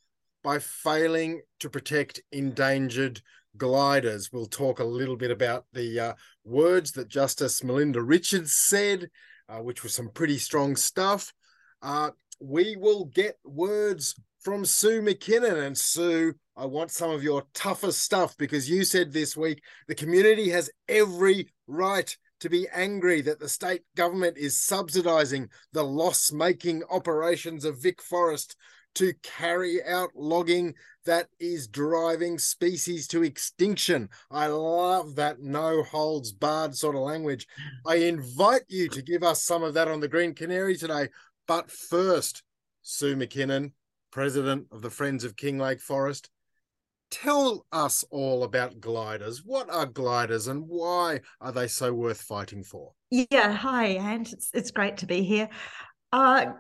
by 0.44 0.60
failing 0.60 1.42
to 1.60 1.70
protect 1.70 2.22
endangered 2.32 3.22
gliders. 3.58 4.32
We'll 4.32 4.46
talk 4.46 4.80
a 4.80 4.84
little 4.84 5.16
bit 5.16 5.32
about 5.32 5.66
the 5.74 6.00
uh, 6.00 6.14
words 6.44 6.92
that 6.94 7.08
Justice 7.08 7.64
Melinda 7.64 8.02
Richards 8.02 8.54
said, 8.54 9.10
uh, 9.50 9.60
which 9.60 9.84
was 9.84 9.94
some 9.94 10.10
pretty 10.10 10.38
strong 10.38 10.76
stuff. 10.76 11.34
Uh, 11.82 12.12
we 12.40 12.76
will 12.76 13.06
get 13.06 13.38
words 13.44 14.16
from 14.40 14.66
Sue 14.66 15.02
McKinnon. 15.02 15.66
And 15.66 15.78
Sue, 15.78 16.34
I 16.58 16.66
want 16.66 16.92
some 16.92 17.12
of 17.12 17.24
your 17.24 17.44
toughest 17.54 18.02
stuff 18.02 18.36
because 18.38 18.70
you 18.70 18.84
said 18.84 19.12
this 19.12 19.38
week 19.38 19.64
the 19.88 19.96
community 19.96 20.50
has 20.50 20.70
every 20.90 21.50
right 21.68 22.16
to 22.40 22.50
be 22.50 22.68
angry 22.74 23.22
that 23.22 23.40
the 23.40 23.48
state 23.48 23.84
government 23.96 24.38
is 24.38 24.58
subsidizing 24.58 25.48
the 25.74 25.84
loss 25.84 26.32
making 26.32 26.84
operations 26.90 27.66
of 27.66 27.80
VicForest 27.80 28.56
to 28.96 29.14
carry 29.24 29.84
out 29.84 30.10
logging 30.16 30.74
that 31.06 31.28
is 31.40 31.68
driving 31.68 32.38
species 32.38 33.08
to 33.08 33.24
extinction. 33.24 34.10
I 34.30 34.48
love 34.48 35.16
that 35.16 35.42
no 35.42 35.84
holds 35.84 36.32
barred 36.32 36.76
sort 36.76 36.96
of 36.96 37.02
language. 37.02 37.48
I 37.86 37.96
invite 37.96 38.64
you 38.68 38.88
to 38.90 39.02
give 39.02 39.24
us 39.24 39.42
some 39.42 39.64
of 39.64 39.74
that 39.74 39.88
on 39.88 40.00
the 40.00 40.08
Green 40.08 40.34
Canary 40.34 40.78
today. 40.78 41.10
But 41.48 41.72
first, 41.72 42.44
Sue 42.82 43.16
McKinnon, 43.16 43.72
president 44.12 44.68
of 44.72 44.82
the 44.82 44.90
Friends 44.90 45.24
of 45.24 45.36
Kinglake 45.36 45.82
Forest, 45.82 46.30
tell 47.10 47.66
us 47.72 48.04
all 48.10 48.44
about 48.44 48.80
gliders. 48.80 49.44
What 49.44 49.70
are 49.70 49.86
gliders 49.86 50.48
and 50.48 50.68
why 50.68 51.22
are 51.40 51.52
they 51.52 51.68
so 51.68 51.94
worth 51.94 52.22
fighting 52.22 52.64
for? 52.64 52.94
Yeah, 53.10 53.52
hi, 53.52 53.88
and 53.88 54.32
it's, 54.32 54.50
it's 54.54 54.72
great 54.72 54.98
to 54.98 55.06
be 55.06 55.24
here. 55.24 55.50
Uh, 56.14 56.54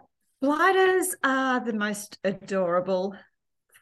Gliders 0.44 1.16
are 1.24 1.60
the 1.60 1.74
most 1.74 2.18
adorable, 2.24 3.16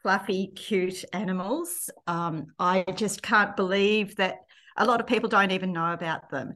fluffy, 0.03 0.47
cute 0.47 1.05
animals. 1.13 1.89
Um, 2.05 2.47
I 2.59 2.83
just 2.95 3.21
can't 3.21 3.55
believe 3.55 4.17
that 4.17 4.39
a 4.75 4.85
lot 4.85 4.99
of 4.99 5.07
people 5.07 5.29
don't 5.29 5.51
even 5.51 5.71
know 5.71 5.93
about 5.93 6.29
them. 6.29 6.55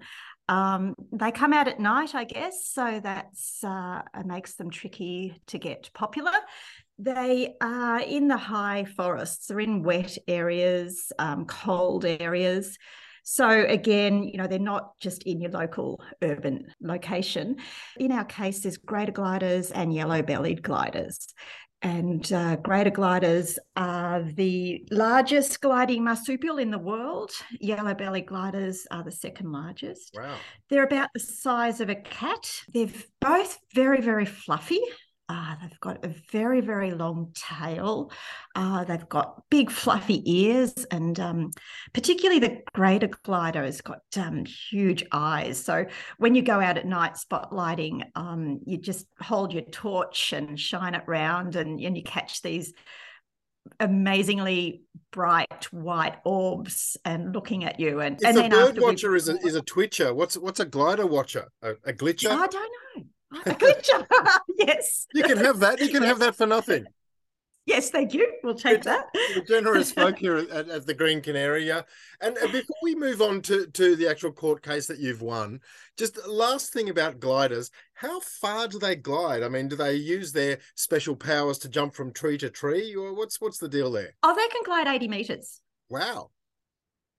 Um, 0.50 0.96
they 1.14 1.32
come 1.32 1.54
out 1.54 1.70
at 1.70 1.80
night, 1.80 2.16
I 2.16 2.26
guess, 2.26 2.68
so 2.68 3.00
that's 3.02 3.64
uh, 3.64 4.02
makes 4.26 4.56
them 4.56 4.70
tricky 4.70 5.42
to 5.48 5.58
get 5.58 5.90
popular. 5.94 6.34
They 7.00 7.56
are 7.62 8.02
in 8.02 8.28
the 8.28 8.36
high 8.36 8.84
forests, 8.84 9.48
they're 9.48 9.62
in 9.62 9.84
wet 9.84 10.18
areas, 10.28 11.14
um, 11.18 11.46
cold 11.46 12.04
areas. 12.04 12.78
So 13.24 13.50
again, 13.50 14.24
you 14.24 14.38
know, 14.38 14.48
they're 14.48 14.60
not 14.60 15.00
just 15.00 15.24
in 15.24 15.40
your 15.42 15.52
local 15.52 16.02
urban 16.22 16.74
location. 16.82 17.58
In 17.98 18.12
our 18.12 18.26
case, 18.26 18.60
there's 18.60 18.78
greater 18.78 19.14
gliders 19.14 19.72
and 19.72 19.94
yellow-bellied 19.94 20.62
gliders. 20.62 21.34
And 21.82 22.32
uh, 22.32 22.56
greater 22.58 22.90
gliders 22.90 23.60
are 23.76 24.24
the 24.24 24.86
largest 24.90 25.60
gliding 25.60 26.04
marsupial 26.06 26.58
in 26.58 26.72
the 26.72 26.80
world. 26.80 27.32
Yellow 27.60 27.94
bellied 27.94 28.26
gliders 28.26 28.88
are 28.90 29.04
the 29.04 29.12
second 29.12 29.52
largest. 29.52 30.16
Wow. 30.16 30.36
They're 30.70 30.86
about 30.86 31.10
the 31.14 31.20
size 31.20 31.82
of 31.82 31.90
a 31.90 31.96
cat. 31.96 32.50
They're 32.74 32.88
both 33.20 33.58
very, 33.74 34.00
very 34.00 34.26
fluffy. 34.26 34.80
Uh, 35.34 35.56
they've 35.60 35.80
got 35.80 36.06
a 36.06 36.10
very, 36.32 36.62
very 36.62 36.92
long 36.92 37.32
tail. 37.34 38.12
Uh, 38.54 38.84
they've 38.84 39.10
got 39.10 39.42
big, 39.50 39.72
fluffy 39.72 40.22
ears, 40.32 40.86
and 40.92 41.20
um, 41.20 41.50
particularly 41.92 42.40
the 42.40 42.62
greater 42.74 43.10
glider 43.24 43.64
has 43.64 43.82
got 43.82 44.02
um, 44.16 44.46
huge 44.46 45.04
eyes. 45.12 45.64
So 45.64 45.86
when 46.20 46.36
you 46.36 46.44
go 46.44 46.60
out 46.60 46.78
at 46.78 46.86
night 46.86 47.16
spotlighting, 47.16 48.04
um, 48.16 48.60
you 48.68 48.78
just 48.78 49.08
hold 49.20 49.54
your 49.54 49.64
torch 49.64 50.34
and 50.34 50.60
shine 50.60 50.94
it 50.94 51.04
round, 51.08 51.56
and, 51.56 51.80
and 51.80 51.98
you 51.98 52.04
catch 52.04 52.44
these 52.44 52.72
amazingly 53.80 54.84
bright 55.12 55.72
white 55.72 56.18
orbs 56.26 56.96
and 57.06 57.34
looking 57.34 57.64
at 57.64 57.80
you. 57.80 58.02
And, 58.02 58.20
and 58.24 58.38
a 58.38 58.50
bird 58.50 58.78
watcher 58.80 59.12
we... 59.12 59.18
is 59.18 59.30
a 59.30 59.38
is 59.38 59.56
a 59.56 59.64
twitcher, 59.64 60.14
what's 60.14 60.38
what's 60.38 60.60
a 60.60 60.66
glider 60.66 61.08
watcher? 61.08 61.48
A, 61.64 61.72
a 61.86 61.94
glitcher? 61.94 62.30
I 62.30 62.48
don't 62.48 62.72
know. 62.96 63.04
A 63.46 63.52
glitcher. 63.52 64.06
yes. 64.58 65.08
You 65.14 65.24
can 65.24 65.38
have 65.38 65.60
that. 65.60 65.80
You 65.80 65.90
can 65.90 66.04
have 66.04 66.20
that 66.20 66.36
for 66.36 66.46
nothing. 66.46 66.86
Yes, 67.66 67.90
thank 67.90 68.14
you. 68.14 68.30
We'll 68.44 68.56
take 68.56 68.84
that. 68.84 69.06
generous 69.48 69.92
folk 69.94 70.18
here 70.18 70.36
at, 70.36 70.68
at, 70.68 70.86
the 70.86 70.94
Green 70.94 71.22
Canary. 71.22 71.66
Yeah. 71.66 71.84
And, 72.20 72.36
and 72.38 72.52
before 72.52 72.76
we 72.84 72.94
move 72.94 73.22
on 73.22 73.42
to, 73.44 73.68
to 73.68 73.96
the 73.96 74.10
actual 74.10 74.34
court 74.34 74.62
case 74.62 74.86
that 74.88 75.00
you've 75.00 75.22
won, 75.22 75.62
just 75.98 76.28
last 76.28 76.74
thing 76.74 76.90
about 76.90 77.22
gliders, 77.22 77.72
how 77.94 78.20
far 78.20 78.68
do 78.68 78.80
they 78.80 78.96
glide? 78.96 79.44
I 79.44 79.48
mean, 79.48 79.70
do 79.70 79.78
they 79.78 79.96
use 79.96 80.34
their 80.34 80.60
special 80.76 81.16
powers 81.16 81.58
to 81.60 81.70
jump 81.70 81.96
from 81.96 82.12
tree 82.12 82.38
to 82.40 82.50
tree, 82.50 82.96
or 82.96 83.14
what's 83.14 83.40
what's 83.40 83.60
the 83.60 83.70
deal 83.70 83.92
there? 83.92 84.14
Oh, 84.24 84.36
they 84.36 84.48
can 84.50 84.64
glide 84.66 84.88
80 84.88 85.08
meters. 85.08 85.62
Wow. 85.90 86.32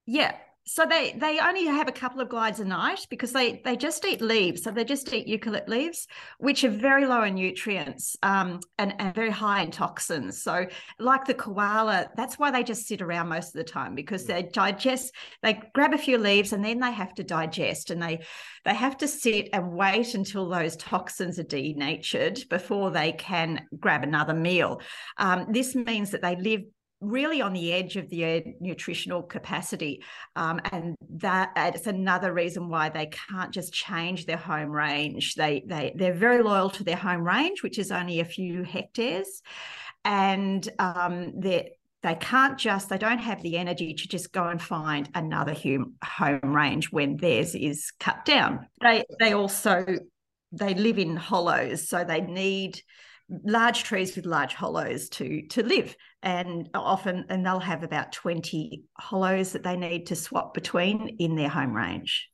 Yeah, 0.04 0.36
so 0.66 0.86
they 0.86 1.14
they 1.18 1.38
only 1.40 1.66
have 1.66 1.88
a 1.88 1.92
couple 1.92 2.20
of 2.20 2.28
glides 2.28 2.58
a 2.58 2.64
night 2.64 3.06
because 3.10 3.32
they 3.32 3.60
they 3.64 3.76
just 3.76 4.04
eat 4.04 4.22
leaves. 4.22 4.62
So 4.62 4.70
they 4.70 4.84
just 4.84 5.12
eat 5.12 5.26
eucalypt 5.26 5.68
leaves 5.68 6.06
which 6.38 6.64
are 6.64 6.70
very 6.70 7.06
low 7.06 7.22
in 7.22 7.34
nutrients 7.34 8.16
um, 8.22 8.60
and, 8.78 8.94
and 8.98 9.14
very 9.14 9.30
high 9.30 9.62
in 9.62 9.70
toxins. 9.70 10.42
So 10.42 10.66
like 10.98 11.26
the 11.26 11.34
koala 11.34 12.08
that's 12.16 12.38
why 12.38 12.50
they 12.50 12.62
just 12.62 12.86
sit 12.86 13.02
around 13.02 13.28
most 13.28 13.48
of 13.48 13.54
the 13.54 13.64
time 13.64 13.94
because 13.94 14.24
they 14.24 14.42
digest 14.42 15.12
they 15.42 15.60
grab 15.74 15.92
a 15.92 15.98
few 15.98 16.16
leaves 16.16 16.52
and 16.52 16.64
then 16.64 16.80
they 16.80 16.92
have 16.92 17.14
to 17.14 17.24
digest 17.24 17.90
and 17.90 18.02
they 18.02 18.20
they 18.64 18.74
have 18.74 18.96
to 18.98 19.08
sit 19.08 19.50
and 19.52 19.72
wait 19.72 20.14
until 20.14 20.48
those 20.48 20.76
toxins 20.76 21.38
are 21.38 21.44
denatured 21.44 22.42
before 22.48 22.90
they 22.90 23.12
can 23.12 23.66
grab 23.78 24.02
another 24.02 24.34
meal. 24.34 24.80
Um, 25.18 25.46
this 25.50 25.74
means 25.74 26.10
that 26.12 26.22
they 26.22 26.36
live 26.36 26.62
really 27.10 27.40
on 27.40 27.52
the 27.52 27.72
edge 27.72 27.96
of 27.96 28.10
their 28.10 28.42
nutritional 28.60 29.22
capacity. 29.22 30.02
Um, 30.36 30.60
and 30.72 30.96
that 31.16 31.52
it's 31.56 31.86
another 31.86 32.32
reason 32.32 32.68
why 32.68 32.88
they 32.88 33.06
can't 33.06 33.52
just 33.52 33.72
change 33.72 34.26
their 34.26 34.36
home 34.36 34.70
range. 34.70 35.34
They 35.34 35.64
they 35.66 35.92
they're 35.94 36.14
very 36.14 36.42
loyal 36.42 36.70
to 36.70 36.84
their 36.84 36.96
home 36.96 37.24
range, 37.26 37.62
which 37.62 37.78
is 37.78 37.90
only 37.90 38.20
a 38.20 38.24
few 38.24 38.62
hectares, 38.62 39.42
and 40.04 40.68
um, 40.78 41.40
they 41.40 41.72
they 42.02 42.14
can't 42.14 42.58
just 42.58 42.90
they 42.90 42.98
don't 42.98 43.18
have 43.18 43.42
the 43.42 43.56
energy 43.56 43.94
to 43.94 44.08
just 44.08 44.30
go 44.30 44.46
and 44.48 44.60
find 44.60 45.08
another 45.14 45.54
home 45.54 45.94
home 46.04 46.54
range 46.54 46.92
when 46.92 47.16
theirs 47.16 47.54
is 47.54 47.92
cut 47.98 48.24
down. 48.24 48.66
They 48.82 49.04
they 49.18 49.32
also 49.32 49.86
they 50.52 50.74
live 50.74 50.98
in 50.98 51.16
hollows, 51.16 51.88
so 51.88 52.04
they 52.04 52.20
need 52.20 52.80
large 53.28 53.84
trees 53.84 54.16
with 54.16 54.26
large 54.26 54.54
hollows 54.54 55.08
to 55.10 55.46
to 55.48 55.62
live. 55.62 55.96
And 56.22 56.68
often 56.74 57.24
and 57.28 57.44
they'll 57.44 57.60
have 57.60 57.82
about 57.82 58.12
20 58.12 58.84
hollows 58.98 59.52
that 59.52 59.62
they 59.62 59.76
need 59.76 60.06
to 60.06 60.16
swap 60.16 60.54
between 60.54 61.16
in 61.18 61.36
their 61.36 61.48
home 61.48 61.74
range. 61.74 62.30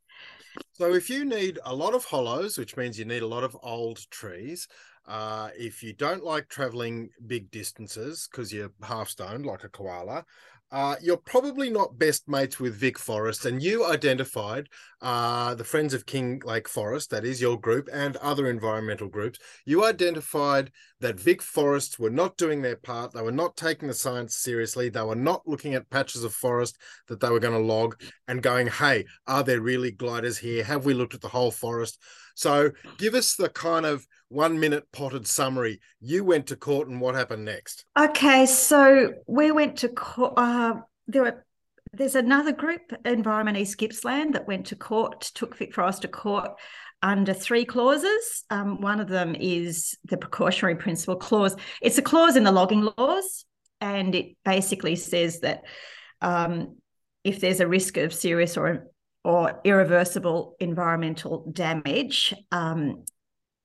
So 0.72 0.94
if 0.94 1.08
you 1.08 1.24
need 1.24 1.58
a 1.64 1.74
lot 1.74 1.94
of 1.94 2.04
hollows 2.04 2.58
which 2.58 2.76
means 2.76 2.98
you 2.98 3.04
need 3.04 3.22
a 3.22 3.26
lot 3.26 3.44
of 3.44 3.56
old 3.62 3.98
trees 4.10 4.66
uh, 5.06 5.48
if 5.56 5.82
you 5.82 5.92
don't 5.92 6.24
like 6.24 6.48
traveling 6.48 7.08
big 7.26 7.50
distances 7.50 8.28
because 8.30 8.52
you're 8.52 8.72
half 8.82 9.08
stoned 9.08 9.46
like 9.46 9.64
a 9.64 9.68
koala 9.68 10.24
uh, 10.72 10.94
you're 11.02 11.16
probably 11.16 11.68
not 11.68 11.98
best 11.98 12.28
mates 12.28 12.60
with 12.60 12.80
VicForest, 12.80 13.44
and 13.44 13.62
you 13.62 13.84
identified 13.84 14.68
uh, 15.02 15.54
the 15.54 15.64
Friends 15.64 15.94
of 15.94 16.06
Kinglake 16.06 16.68
Forest, 16.68 17.10
that 17.10 17.24
is 17.24 17.40
your 17.40 17.58
group, 17.58 17.88
and 17.92 18.16
other 18.18 18.48
environmental 18.48 19.08
groups. 19.08 19.40
You 19.64 19.84
identified 19.84 20.70
that 21.00 21.16
VicForests 21.16 21.98
were 21.98 22.10
not 22.10 22.36
doing 22.36 22.62
their 22.62 22.76
part. 22.76 23.12
They 23.12 23.22
were 23.22 23.32
not 23.32 23.56
taking 23.56 23.88
the 23.88 23.94
science 23.94 24.36
seriously. 24.36 24.88
They 24.88 25.02
were 25.02 25.16
not 25.16 25.42
looking 25.46 25.74
at 25.74 25.90
patches 25.90 26.22
of 26.22 26.32
forest 26.34 26.78
that 27.08 27.18
they 27.18 27.30
were 27.30 27.40
going 27.40 27.54
to 27.54 27.66
log 27.66 28.00
and 28.28 28.42
going, 28.42 28.68
hey, 28.68 29.06
are 29.26 29.42
there 29.42 29.60
really 29.60 29.90
gliders 29.90 30.38
here? 30.38 30.62
Have 30.62 30.84
we 30.84 30.94
looked 30.94 31.14
at 31.14 31.20
the 31.20 31.28
whole 31.28 31.50
forest? 31.50 31.98
So 32.36 32.70
give 32.96 33.14
us 33.14 33.34
the 33.34 33.48
kind 33.48 33.84
of 33.84 34.06
one 34.30 34.58
minute 34.58 34.90
potted 34.92 35.26
summary. 35.26 35.80
You 36.00 36.24
went 36.24 36.46
to 36.46 36.56
court 36.56 36.88
and 36.88 37.00
what 37.00 37.14
happened 37.14 37.44
next? 37.44 37.84
Okay, 37.98 38.46
so 38.46 39.12
we 39.26 39.50
went 39.50 39.78
to 39.78 39.88
court. 39.88 40.34
Uh, 40.36 40.76
there 41.06 41.22
were 41.22 41.44
there's 41.92 42.14
another 42.14 42.52
group, 42.52 42.92
Environment 43.04 43.56
East 43.56 43.76
Gippsland, 43.78 44.34
that 44.34 44.46
went 44.46 44.66
to 44.66 44.76
court, 44.76 45.22
took 45.34 45.58
VicForest 45.58 46.02
to 46.02 46.08
court 46.08 46.52
under 47.02 47.34
three 47.34 47.64
clauses. 47.64 48.44
Um, 48.48 48.80
one 48.80 49.00
of 49.00 49.08
them 49.08 49.34
is 49.34 49.98
the 50.04 50.16
precautionary 50.16 50.76
principle 50.76 51.16
clause. 51.16 51.56
It's 51.82 51.98
a 51.98 52.02
clause 52.02 52.36
in 52.36 52.44
the 52.44 52.52
logging 52.52 52.88
laws, 52.96 53.44
and 53.80 54.14
it 54.14 54.36
basically 54.44 54.94
says 54.94 55.40
that 55.40 55.64
um, 56.20 56.76
if 57.24 57.40
there's 57.40 57.60
a 57.60 57.66
risk 57.66 57.96
of 57.96 58.14
serious 58.14 58.56
or 58.56 58.86
or 59.22 59.60
irreversible 59.64 60.56
environmental 60.60 61.50
damage, 61.52 62.32
um, 62.52 63.04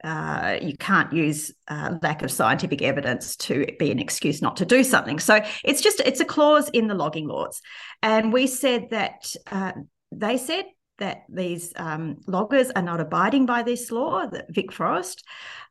uh, 0.06 0.60
you 0.62 0.78
can't 0.78 1.12
use 1.12 1.52
uh, 1.68 1.96
lack 2.04 2.22
of 2.22 2.32
scientific 2.32 2.84
evidence 2.84 3.36
to 3.36 3.66
be 3.80 3.90
an 3.90 3.98
excuse 3.98 4.40
not 4.40 4.58
to 4.58 4.66
do 4.66 4.84
something. 4.84 5.18
So 5.18 5.40
it's 5.64 5.82
just 5.82 6.00
it's 6.02 6.20
a 6.20 6.26
clause 6.26 6.70
in 6.70 6.88
the 6.88 6.94
logging 6.94 7.28
laws, 7.28 7.60
and 8.04 8.32
we 8.32 8.46
said 8.46 8.92
that 8.92 9.36
uh, 9.52 9.72
they 10.12 10.38
said 10.38 10.66
that 11.00 11.24
these 11.28 11.74
um, 11.76 12.18
loggers 12.28 12.70
are 12.76 12.84
not 12.84 13.02
abiding 13.02 13.48
by 13.48 13.64
this 13.64 13.92
law, 13.92 14.28
that 14.28 14.54
VicForest. 14.54 15.24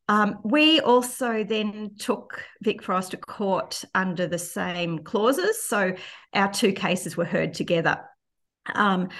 Um, 0.08 0.40
we 0.44 0.80
also 0.80 1.44
then 1.44 1.92
took 1.98 2.42
VicForest 2.62 3.10
to 3.10 3.16
court 3.16 3.84
under 3.94 4.26
the 4.26 4.38
same 4.38 4.98
clauses, 4.98 5.64
so 5.64 5.94
our 6.34 6.52
two 6.52 6.72
cases 6.72 7.16
were 7.16 7.24
heard 7.24 7.54
together. 7.54 8.00
Um, 8.74 9.10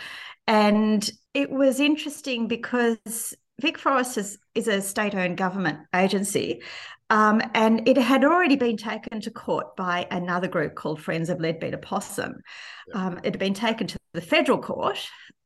and 0.47 1.09
it 1.33 1.51
was 1.51 1.81
interesting 1.81 2.49
because 2.49 3.35
VicForest 3.63 4.19
is, 4.19 4.39
is 4.55 4.69
a 4.69 4.83
state 4.83 5.15
owned 5.15 5.37
government 5.37 5.79
agency. 5.95 6.63
Um, 7.11 7.43
and 7.55 7.87
it 7.87 7.97
had 7.97 8.25
already 8.25 8.57
been 8.57 8.77
taken 8.77 9.21
to 9.21 9.31
court 9.31 9.77
by 9.77 10.07
another 10.11 10.49
group 10.49 10.75
called 10.75 11.01
Friends 11.01 11.29
of 11.29 11.39
Leadbeater 11.39 11.77
Possum. 11.79 12.41
Yeah. 12.89 13.07
Um, 13.07 13.19
it 13.19 13.27
had 13.27 13.39
been 13.39 13.55
taken 13.55 13.87
to 13.87 13.99
the 14.13 14.21
federal 14.21 14.59
court, 14.59 14.99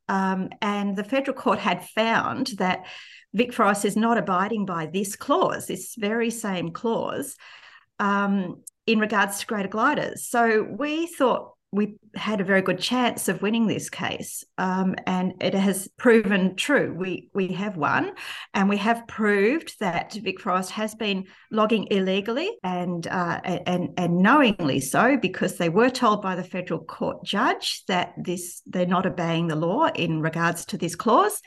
um, 0.07 0.49
and 0.61 0.95
the 0.95 1.03
federal 1.03 1.35
court 1.35 1.59
had 1.59 1.87
found 1.89 2.47
that 2.57 2.85
VicForest 3.35 3.85
is 3.85 3.95
not 3.95 4.17
abiding 4.17 4.65
by 4.65 4.87
this 4.87 5.15
clause, 5.15 5.67
this 5.67 5.95
very 5.95 6.31
same 6.31 6.71
clause, 6.71 7.35
um, 7.99 8.63
in 8.87 8.99
regards 8.99 9.39
to 9.39 9.45
greater 9.45 9.69
gliders. 9.69 10.27
So 10.27 10.63
we 10.63 11.05
thought 11.05 11.53
we 11.71 11.97
had 12.15 12.41
a 12.41 12.43
very 12.43 12.63
good 12.63 12.79
chance 12.79 13.27
of 13.27 13.43
winning 13.43 13.67
this 13.67 13.89
case, 13.91 14.43
um, 14.57 14.95
and 15.05 15.33
it 15.39 15.53
has 15.53 15.87
proven 15.97 16.55
true. 16.55 16.93
We 16.97 17.29
we 17.33 17.49
have 17.49 17.77
won, 17.77 18.13
and 18.55 18.67
we 18.69 18.77
have 18.77 19.07
proved 19.07 19.79
that 19.79 20.13
VicForest 20.13 20.71
has 20.71 20.95
been 20.95 21.25
logging 21.51 21.87
illegally 21.91 22.57
and 22.63 23.05
uh, 23.05 23.39
and 23.43 23.89
and 23.97 24.17
knowingly 24.17 24.79
so, 24.79 25.15
because 25.17 25.57
they 25.57 25.69
were 25.69 25.91
told 25.91 26.23
by 26.23 26.35
the 26.35 26.43
federal 26.43 26.79
court 26.79 27.23
judge 27.23 27.83
that 27.87 28.13
this 28.17 28.61
they're 28.65 28.87
not 28.87 29.05
obeying 29.05 29.47
the 29.47 29.55
law 29.55 29.87
in 29.89 30.21
regards 30.21 30.65
to 30.65 30.77
this 30.77 30.95
clause. 30.95 31.39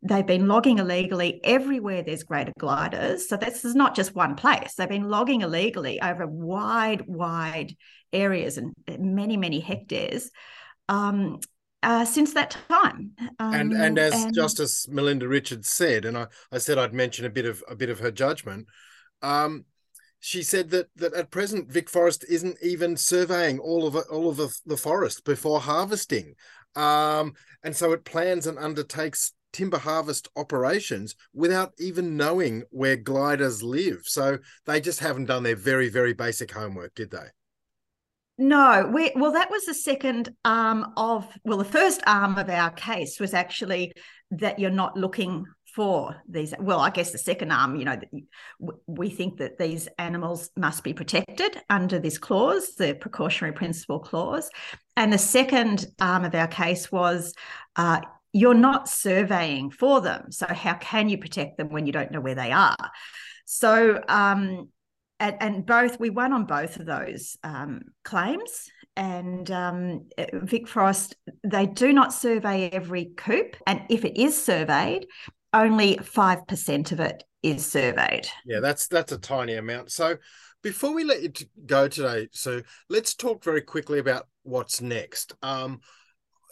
They've 0.00 0.24
been 0.24 0.46
logging 0.46 0.78
illegally 0.78 1.40
everywhere 1.42 2.02
there's 2.02 2.22
greater 2.22 2.52
gliders. 2.56 3.28
So 3.28 3.36
this 3.36 3.64
is 3.64 3.74
not 3.74 3.96
just 3.96 4.14
one 4.14 4.36
place. 4.36 4.74
They've 4.74 4.88
been 4.88 5.08
logging 5.08 5.40
illegally 5.40 6.00
over 6.00 6.24
wide, 6.24 7.04
wide 7.08 7.74
areas 8.12 8.58
and 8.58 8.74
many, 8.98 9.36
many 9.36 9.60
hectares. 9.60 10.30
Um, 10.88 11.40
uh, 11.82 12.04
since 12.04 12.34
that 12.34 12.56
time. 12.68 13.12
Um, 13.38 13.54
and 13.54 13.72
and 13.72 13.98
as 13.98 14.24
and... 14.24 14.34
Justice 14.34 14.88
Melinda 14.88 15.28
Richards 15.28 15.68
said, 15.68 16.04
and 16.04 16.16
I, 16.18 16.26
I 16.50 16.58
said 16.58 16.78
I'd 16.78 16.94
mention 16.94 17.24
a 17.24 17.30
bit 17.30 17.46
of 17.46 17.62
a 17.68 17.76
bit 17.76 17.90
of 17.90 18.00
her 18.00 18.10
judgment. 18.10 18.66
Um, 19.22 19.64
she 20.20 20.42
said 20.42 20.70
that 20.70 20.88
that 20.96 21.14
at 21.14 21.30
present 21.30 21.68
VicForest 21.68 22.24
isn't 22.28 22.58
even 22.62 22.96
surveying 22.96 23.58
all 23.58 23.86
of 23.86 23.96
all 24.10 24.28
of 24.28 24.36
the, 24.36 24.52
the 24.66 24.76
forest 24.76 25.24
before 25.24 25.60
harvesting, 25.60 26.34
um, 26.74 27.34
and 27.62 27.76
so 27.76 27.92
it 27.92 28.04
plans 28.04 28.46
and 28.46 28.58
undertakes 28.58 29.32
timber 29.52 29.78
harvest 29.78 30.28
operations 30.36 31.14
without 31.32 31.72
even 31.78 32.16
knowing 32.16 32.64
where 32.70 32.96
gliders 32.96 33.62
live. 33.62 34.02
So 34.04 34.38
they 34.66 34.80
just 34.80 35.00
haven't 35.00 35.26
done 35.26 35.44
their 35.44 35.56
very 35.56 35.88
very 35.88 36.12
basic 36.12 36.50
homework, 36.50 36.94
did 36.94 37.12
they? 37.12 37.28
No, 38.40 38.88
we 38.94 39.10
well 39.16 39.32
that 39.32 39.50
was 39.50 39.64
the 39.64 39.74
second 39.74 40.32
arm 40.44 40.92
of 40.96 41.26
well 41.44 41.58
the 41.58 41.64
first 41.64 42.00
arm 42.06 42.38
of 42.38 42.48
our 42.48 42.70
case 42.70 43.18
was 43.18 43.34
actually 43.34 43.92
that 44.30 44.60
you're 44.60 44.70
not 44.70 44.96
looking 44.96 45.44
for 45.74 46.14
these 46.28 46.54
well 46.60 46.78
I 46.78 46.90
guess 46.90 47.10
the 47.10 47.18
second 47.18 47.50
arm 47.50 47.74
you 47.74 47.84
know 47.84 47.98
we 48.86 49.10
think 49.10 49.38
that 49.38 49.58
these 49.58 49.88
animals 49.98 50.50
must 50.56 50.84
be 50.84 50.94
protected 50.94 51.60
under 51.68 51.98
this 51.98 52.16
clause 52.16 52.76
the 52.76 52.94
precautionary 52.94 53.52
principle 53.52 53.98
clause. 53.98 54.50
And 54.96 55.12
the 55.12 55.18
second 55.18 55.86
arm 56.00 56.24
of 56.24 56.34
our 56.34 56.48
case 56.48 56.92
was 56.92 57.34
uh, 57.74 58.02
you're 58.32 58.54
not 58.54 58.88
surveying 58.88 59.72
for 59.72 60.00
them. 60.00 60.30
So 60.30 60.46
how 60.46 60.74
can 60.74 61.08
you 61.08 61.18
protect 61.18 61.58
them 61.58 61.70
when 61.70 61.86
you 61.86 61.92
don't 61.92 62.12
know 62.12 62.20
where 62.20 62.36
they 62.36 62.52
are? 62.52 62.76
So 63.46 64.00
um, 64.08 64.68
and, 65.20 65.36
and, 65.40 65.66
both 65.66 65.98
we 65.98 66.10
won 66.10 66.32
on 66.32 66.44
both 66.44 66.78
of 66.78 66.86
those 66.86 67.36
um, 67.42 67.82
claims. 68.04 68.70
And 68.96 69.50
um, 69.50 70.08
VicForest, 70.18 71.14
they 71.44 71.66
do 71.66 71.92
not 71.92 72.12
survey 72.12 72.68
every 72.70 73.12
coop, 73.16 73.56
and 73.66 73.82
if 73.88 74.04
it 74.04 74.20
is 74.20 74.40
surveyed, 74.40 75.06
only 75.52 75.98
five 75.98 76.46
percent 76.48 76.90
of 76.92 77.00
it 77.00 77.22
is 77.42 77.64
surveyed. 77.64 78.28
Yeah, 78.44 78.60
that's 78.60 78.88
that's 78.88 79.12
a 79.12 79.18
tiny 79.18 79.54
amount. 79.54 79.92
So 79.92 80.16
before 80.62 80.92
we 80.92 81.04
let 81.04 81.22
you 81.22 81.46
go 81.66 81.88
today, 81.88 82.28
so 82.32 82.62
let's 82.88 83.14
talk 83.14 83.44
very 83.44 83.60
quickly 83.60 83.98
about 83.98 84.26
what's 84.42 84.80
next. 84.80 85.32
Um, 85.42 85.80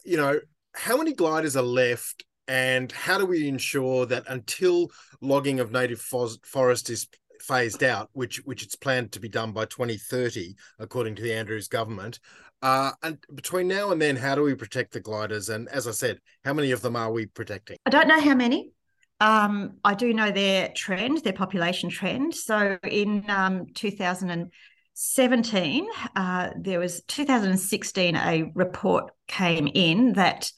you 0.05 0.16
know, 0.16 0.38
how 0.74 0.96
many 0.96 1.12
gliders 1.12 1.57
are 1.57 1.62
left, 1.62 2.24
and 2.46 2.90
how 2.92 3.18
do 3.18 3.26
we 3.26 3.48
ensure 3.48 4.07
that 4.07 4.24
until 4.29 4.90
logging 5.20 5.61
of 5.61 5.72
native 5.72 6.00
forest 6.00 6.90
is 6.90 7.09
phased 7.42 7.83
out, 7.83 8.11
which 8.12 8.38
which 8.44 8.62
it's 8.62 8.75
planned 8.75 9.12
to 9.12 9.20
be 9.20 9.29
done 9.29 9.53
by 9.53 9.66
2030, 9.66 10.55
according 10.79 11.14
to 11.16 11.22
the 11.22 11.33
Andrews 11.33 11.68
government. 11.68 12.20
Uh, 12.62 12.92
and 13.03 13.18
between 13.35 13.68
now 13.68 13.90
and 13.90 14.01
then, 14.01 14.16
how 14.16 14.35
do 14.35 14.42
we 14.42 14.55
protect 14.55 14.92
the 14.92 15.01
gliders? 15.01 15.51
And 15.51 15.68
as 15.68 15.87
I 15.87 15.90
said, 15.90 16.20
how 16.44 16.55
many 16.55 16.72
of 16.72 16.83
them 16.83 16.96
are 16.96 17.12
we 17.12 17.27
protecting? 17.27 17.77
I 17.85 17.90
don't 17.90 18.09
know 18.09 18.20
how 18.20 18.35
many. 18.35 18.72
Um, 19.20 19.79
I 19.85 19.94
do 19.94 20.12
know 20.12 20.31
their 20.31 20.70
trend, 20.75 21.18
their 21.18 21.33
population 21.33 21.90
trend. 21.90 22.35
So 22.35 22.79
in 22.83 23.25
um, 23.29 23.66
2017, 23.75 25.87
uh, 26.14 26.51
there 26.59 26.79
was 26.79 27.03
2016, 27.05 28.16
a 28.16 28.51
report 28.55 29.12
came 29.27 29.68
in 29.72 30.14
that 30.14 30.51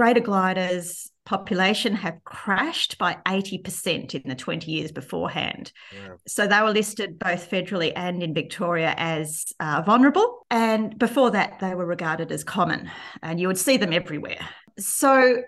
greater 0.00 0.20
gliders 0.20 1.10
population 1.26 1.94
have 1.94 2.24
crashed 2.24 2.96
by 2.96 3.18
80% 3.26 4.14
in 4.14 4.22
the 4.26 4.34
20 4.34 4.70
years 4.70 4.92
beforehand. 4.92 5.72
Yeah. 5.94 6.14
So 6.26 6.46
they 6.46 6.62
were 6.62 6.70
listed 6.70 7.18
both 7.18 7.50
federally 7.50 7.92
and 7.94 8.22
in 8.22 8.32
Victoria 8.32 8.94
as 8.96 9.44
uh, 9.60 9.82
vulnerable. 9.84 10.46
And 10.50 10.98
before 10.98 11.32
that, 11.32 11.58
they 11.60 11.74
were 11.74 11.84
regarded 11.84 12.32
as 12.32 12.44
common, 12.44 12.90
and 13.22 13.38
you 13.38 13.46
would 13.46 13.58
see 13.58 13.76
them 13.76 13.92
everywhere. 13.92 14.40
So 14.78 15.42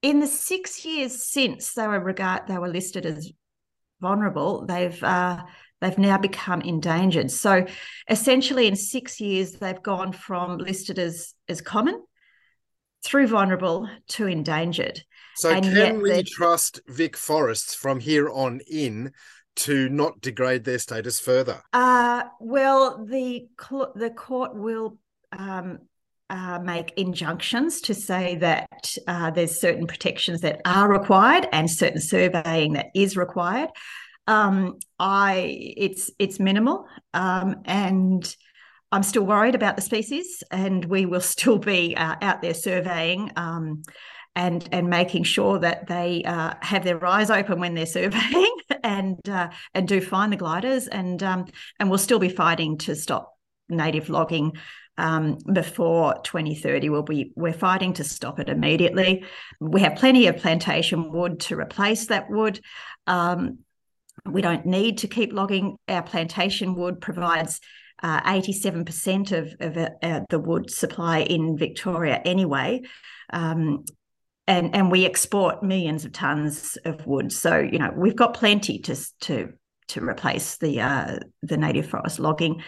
in 0.00 0.20
the 0.20 0.26
six 0.26 0.86
years 0.86 1.30
since 1.30 1.74
they 1.74 1.86
were 1.86 2.00
regard 2.00 2.46
they 2.48 2.56
were 2.56 2.70
listed 2.70 3.04
as 3.04 3.30
vulnerable, 4.00 4.64
they've 4.64 5.04
uh, 5.04 5.42
they've 5.82 5.98
now 5.98 6.16
become 6.16 6.62
endangered. 6.62 7.30
So 7.30 7.66
essentially, 8.08 8.68
in 8.68 8.74
six 8.74 9.20
years, 9.20 9.52
they've 9.52 9.82
gone 9.82 10.12
from 10.12 10.56
listed 10.56 10.98
as 10.98 11.34
as 11.46 11.60
common 11.60 12.02
through 13.04 13.28
vulnerable 13.28 13.88
to 14.08 14.26
endangered. 14.26 15.02
So 15.36 15.50
and 15.50 15.64
can 15.64 16.02
we 16.02 16.22
trust 16.22 16.80
VicForests 16.88 17.74
from 17.74 18.00
here 18.00 18.28
on 18.28 18.60
in 18.70 19.12
to 19.54 19.88
not 19.88 20.20
degrade 20.20 20.64
their 20.64 20.78
status 20.78 21.20
further? 21.20 21.62
Uh, 21.72 22.24
well, 22.40 23.04
the 23.04 23.48
the 23.94 24.10
court 24.10 24.54
will 24.54 24.98
um, 25.32 25.78
uh, 26.30 26.58
make 26.58 26.92
injunctions 26.96 27.80
to 27.82 27.94
say 27.94 28.36
that 28.36 28.96
uh, 29.06 29.30
there's 29.30 29.60
certain 29.60 29.86
protections 29.86 30.40
that 30.40 30.60
are 30.64 30.90
required 30.90 31.46
and 31.52 31.70
certain 31.70 32.00
surveying 32.00 32.74
that 32.74 32.86
is 32.94 33.16
required. 33.16 33.70
Um, 34.26 34.78
I 34.98 35.74
it's 35.76 36.10
it's 36.18 36.38
minimal, 36.38 36.86
um, 37.12 37.56
and 37.64 38.36
I'm 38.92 39.02
still 39.02 39.24
worried 39.24 39.54
about 39.54 39.76
the 39.76 39.82
species, 39.82 40.44
and 40.50 40.84
we 40.84 41.06
will 41.06 41.20
still 41.34 41.58
be 41.58 41.96
uh, 41.96 42.16
out 42.20 42.42
there 42.42 42.54
surveying. 42.54 43.30
Um, 43.36 43.82
and 44.34 44.66
and 44.72 44.88
making 44.88 45.24
sure 45.24 45.58
that 45.58 45.86
they 45.88 46.22
uh, 46.24 46.54
have 46.62 46.84
their 46.84 47.04
eyes 47.04 47.30
open 47.30 47.60
when 47.60 47.74
they're 47.74 47.84
surveying 48.00 48.56
and 48.82 49.28
uh, 49.28 49.50
and 49.74 49.86
do 49.86 50.00
find 50.00 50.32
the 50.32 50.38
gliders 50.38 50.86
and 50.88 51.22
um, 51.22 51.44
and 51.78 51.90
we'll 51.90 51.98
still 51.98 52.18
be 52.18 52.30
fighting 52.30 52.78
to 52.78 52.96
stop 52.96 53.36
native 53.68 54.08
logging 54.08 54.52
um, 54.98 55.38
before 55.52 56.14
2030. 56.22 56.88
We'll 56.88 57.02
be 57.02 57.32
we're 57.36 57.52
fighting 57.52 57.92
to 57.94 58.04
stop 58.04 58.38
it 58.40 58.48
immediately. 58.48 59.24
We 59.60 59.80
have 59.82 59.96
plenty 59.96 60.26
of 60.26 60.38
plantation 60.38 61.12
wood 61.12 61.40
to 61.40 61.56
replace 61.56 62.06
that 62.06 62.30
wood. 62.30 62.60
Um, 63.06 63.58
we 64.24 64.42
don't 64.42 64.66
need 64.66 64.98
to 64.98 65.08
keep 65.08 65.32
logging. 65.32 65.76
Our 65.88 66.02
plantation 66.02 66.74
wood 66.74 67.00
provides 67.00 67.60
uh, 68.02 68.20
87% 68.22 69.32
of, 69.32 69.54
of 69.60 69.88
uh, 70.02 70.20
the 70.28 70.38
wood 70.38 70.70
supply 70.70 71.20
in 71.20 71.56
Victoria 71.56 72.20
anyway. 72.24 72.82
Um, 73.32 73.84
and, 74.46 74.74
and 74.74 74.90
we 74.90 75.06
export 75.06 75.62
millions 75.62 76.04
of 76.04 76.12
tons 76.12 76.76
of 76.84 77.06
wood. 77.06 77.32
So, 77.32 77.58
you 77.58 77.78
know, 77.78 77.92
we've 77.96 78.16
got 78.16 78.34
plenty 78.34 78.80
to, 78.80 78.96
to, 79.20 79.52
to 79.88 80.04
replace 80.04 80.56
the, 80.58 80.80
uh, 80.80 81.18
the 81.42 81.56
native 81.56 81.88
forest 81.88 82.18
logging. 82.18 82.62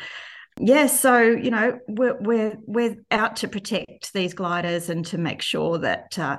Yeah, 0.60 0.86
so 0.86 1.20
you 1.20 1.50
know 1.50 1.80
we're 1.88 2.16
we're 2.20 2.56
we're 2.64 2.96
out 3.10 3.36
to 3.36 3.48
protect 3.48 4.12
these 4.12 4.34
gliders 4.34 4.88
and 4.88 5.04
to 5.06 5.18
make 5.18 5.42
sure 5.42 5.78
that 5.78 6.16
uh, 6.16 6.38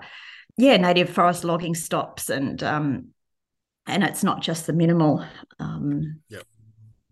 yeah 0.58 0.78
native 0.78 1.10
forest 1.10 1.44
logging 1.44 1.76
stops 1.76 2.30
and 2.30 2.64
um, 2.64 3.10
and 3.86 4.06
it's 4.06 4.24
not 4.24 4.42
just 4.42 4.68
the 4.68 4.74
minimal 4.74 5.26
um, 5.60 6.22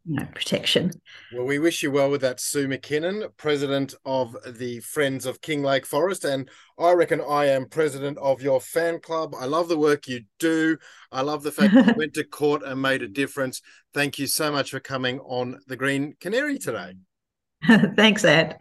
you 0.06 0.16
know, 0.16 0.28
protection. 0.36 0.92
Well, 1.34 1.46
we 1.46 1.60
wish 1.60 1.82
you 1.82 1.92
well 1.92 2.12
with 2.12 2.22
that, 2.22 2.40
Sue 2.40 2.68
McKinnon, 2.68 3.30
president 3.38 3.94
of 4.06 4.36
the 4.46 4.80
Friends 4.82 5.26
of 5.26 5.42
Kinglake 5.42 5.86
Forest. 5.86 6.26
And 6.26 6.50
I 6.78 6.92
reckon 6.92 7.22
I 7.22 7.46
am 7.46 7.68
president 7.68 8.18
of 8.18 8.42
your 8.42 8.60
fan 8.60 9.00
club. 9.00 9.34
I 9.40 9.46
love 9.46 9.70
the 9.70 9.78
work 9.78 10.08
you 10.08 10.24
do. 10.40 10.78
I 11.12 11.22
love 11.22 11.44
the 11.44 11.52
fact 11.52 11.74
that 11.74 11.88
you 11.88 11.94
went 11.98 12.14
to 12.16 12.24
court 12.26 12.64
and 12.64 12.82
made 12.82 13.02
a 13.02 13.08
difference. 13.08 13.62
Thank 13.94 14.20
you 14.20 14.28
so 14.28 14.52
much 14.52 14.72
for 14.72 14.80
coming 14.80 15.20
on 15.20 15.60
the 15.68 15.78
Green 15.78 16.16
Canary 16.20 16.60
today. 16.60 16.96
Thanks, 17.96 18.26
Ed. 18.26 18.58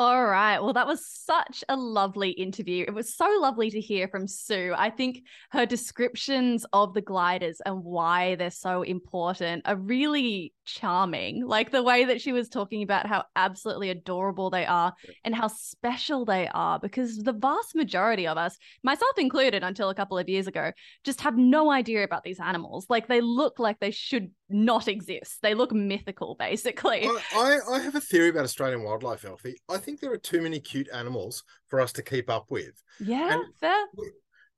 All 0.00 0.24
right. 0.24 0.60
Well, 0.60 0.74
that 0.74 0.86
was 0.86 1.04
such 1.04 1.64
a 1.68 1.74
lovely 1.74 2.30
interview. 2.30 2.84
It 2.86 2.94
was 2.94 3.16
so 3.16 3.26
lovely 3.40 3.68
to 3.72 3.80
hear 3.80 4.06
from 4.06 4.28
Sue. 4.28 4.72
I 4.76 4.90
think 4.90 5.24
her 5.50 5.66
descriptions 5.66 6.64
of 6.72 6.94
the 6.94 7.00
gliders 7.00 7.60
and 7.66 7.82
why 7.82 8.36
they're 8.36 8.52
so 8.52 8.82
important 8.82 9.62
are 9.66 9.74
really 9.74 10.54
charming. 10.64 11.44
Like 11.44 11.72
the 11.72 11.82
way 11.82 12.04
that 12.04 12.20
she 12.20 12.30
was 12.30 12.48
talking 12.48 12.84
about 12.84 13.08
how 13.08 13.24
absolutely 13.34 13.90
adorable 13.90 14.50
they 14.50 14.64
are 14.64 14.94
and 15.24 15.34
how 15.34 15.48
special 15.48 16.24
they 16.24 16.46
are, 16.46 16.78
because 16.78 17.18
the 17.18 17.32
vast 17.32 17.74
majority 17.74 18.28
of 18.28 18.38
us, 18.38 18.56
myself 18.84 19.18
included 19.18 19.64
until 19.64 19.90
a 19.90 19.96
couple 19.96 20.16
of 20.16 20.28
years 20.28 20.46
ago, 20.46 20.70
just 21.02 21.22
have 21.22 21.36
no 21.36 21.72
idea 21.72 22.04
about 22.04 22.22
these 22.22 22.38
animals. 22.38 22.86
Like 22.88 23.08
they 23.08 23.20
look 23.20 23.58
like 23.58 23.80
they 23.80 23.90
should 23.90 24.30
not 24.48 24.88
exist. 24.88 25.38
They 25.42 25.54
look 25.54 25.72
mythical, 25.72 26.36
basically. 26.38 27.04
I, 27.04 27.20
I, 27.34 27.74
I 27.74 27.78
have 27.80 27.94
a 27.94 28.00
theory 28.00 28.30
about 28.30 28.44
Australian 28.44 28.82
wildlife, 28.82 29.22
Elfy. 29.22 29.54
I 29.68 29.78
think 29.78 30.00
there 30.00 30.12
are 30.12 30.18
too 30.18 30.40
many 30.40 30.60
cute 30.60 30.88
animals 30.92 31.44
for 31.66 31.80
us 31.80 31.92
to 31.92 32.02
keep 32.02 32.30
up 32.30 32.46
with. 32.50 32.82
Yeah, 33.00 33.34
and 33.34 33.44
fair. 33.60 33.86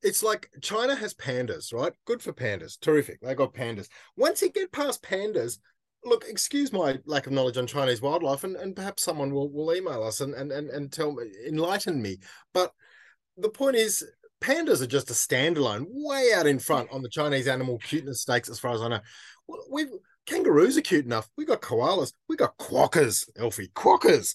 It's 0.03 0.23
like 0.23 0.51
China 0.63 0.95
has 0.95 1.13
pandas, 1.15 1.73
right? 1.73 1.93
Good 2.07 2.23
for 2.23 2.33
pandas. 2.33 2.79
Terrific. 2.81 3.21
They 3.21 3.35
got 3.35 3.53
pandas. 3.53 3.89
Once 4.17 4.41
you 4.41 4.51
get 4.51 4.73
past 4.73 5.03
pandas, 5.03 5.59
look, 6.05 6.25
excuse 6.27 6.73
my 6.73 6.99
lack 7.05 7.27
of 7.27 7.33
knowledge 7.33 7.59
on 7.59 7.67
Chinese 7.67 8.01
wildlife, 8.01 8.45
and, 8.45 8.57
and 8.57 8.75
perhaps 8.75 9.03
someone 9.03 9.35
will, 9.35 9.51
will 9.51 9.75
email 9.75 10.03
us 10.03 10.21
and, 10.21 10.35
and, 10.35 10.53
and, 10.53 10.71
and 10.71 10.93
tell 10.93 11.13
me, 11.13 11.25
enlighten 11.47 12.01
me. 12.01 12.19
But 12.55 12.73
the 13.37 13.51
point 13.51 13.77
is, 13.77 14.05
pandas 14.41 14.83
are 14.83 14.87
just 14.87 15.11
a 15.11 15.15
standalone, 15.15 15.87
way 15.89 16.33
out 16.35 16.47
in 16.47 16.59
front 16.59 16.89
on 16.93 17.03
the 17.03 17.09
Chinese 17.09 17.49
animal 17.49 17.79
cuteness 17.79 18.23
stakes, 18.23 18.49
as 18.49 18.59
far 18.59 18.75
as 18.75 18.83
I 18.83 18.89
know. 18.89 19.01
We've 19.71 19.91
kangaroos 20.27 20.77
are 20.79 20.83
cute 20.83 21.05
enough. 21.05 21.29
We 21.37 21.45
got 21.45 21.61
koalas. 21.61 22.13
We 22.29 22.37
got 22.37 22.57
quokkas, 22.59 23.29
Elfy. 23.39 23.73
Quokkas. 23.73 24.35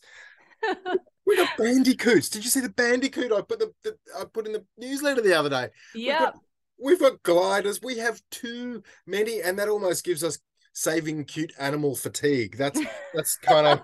we 1.26 1.38
got 1.38 1.58
bandicoots. 1.58 2.30
Did 2.30 2.44
you 2.44 2.50
see 2.50 2.60
the 2.60 2.70
bandicoot 2.70 3.32
I 3.32 3.42
put 3.42 3.60
the, 3.60 3.72
the 3.84 3.98
I 4.20 4.26
put 4.26 4.48
in 4.48 4.54
the 4.54 4.66
newsletter 4.78 5.22
the 5.22 5.38
other 5.38 5.50
day? 5.50 5.70
Yeah. 5.94 6.32
We've, 6.78 7.00
we've 7.00 7.00
got 7.00 7.24
gliders. 7.24 7.82
We 7.82 7.98
have 7.98 8.22
too 8.32 8.84
many, 9.06 9.42
and 9.42 9.58
that 9.60 9.70
almost 9.70 10.04
gives 10.04 10.24
us 10.24 10.40
saving 10.74 11.26
cute 11.26 11.54
animal 11.58 11.96
fatigue. 11.96 12.58
That's 12.58 12.80
that's 13.14 13.38
kind 13.38 13.68
of 13.68 13.82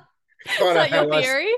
kind 0.57 0.77
of 0.77 0.89
your 0.89 1.21
theory. 1.21 1.51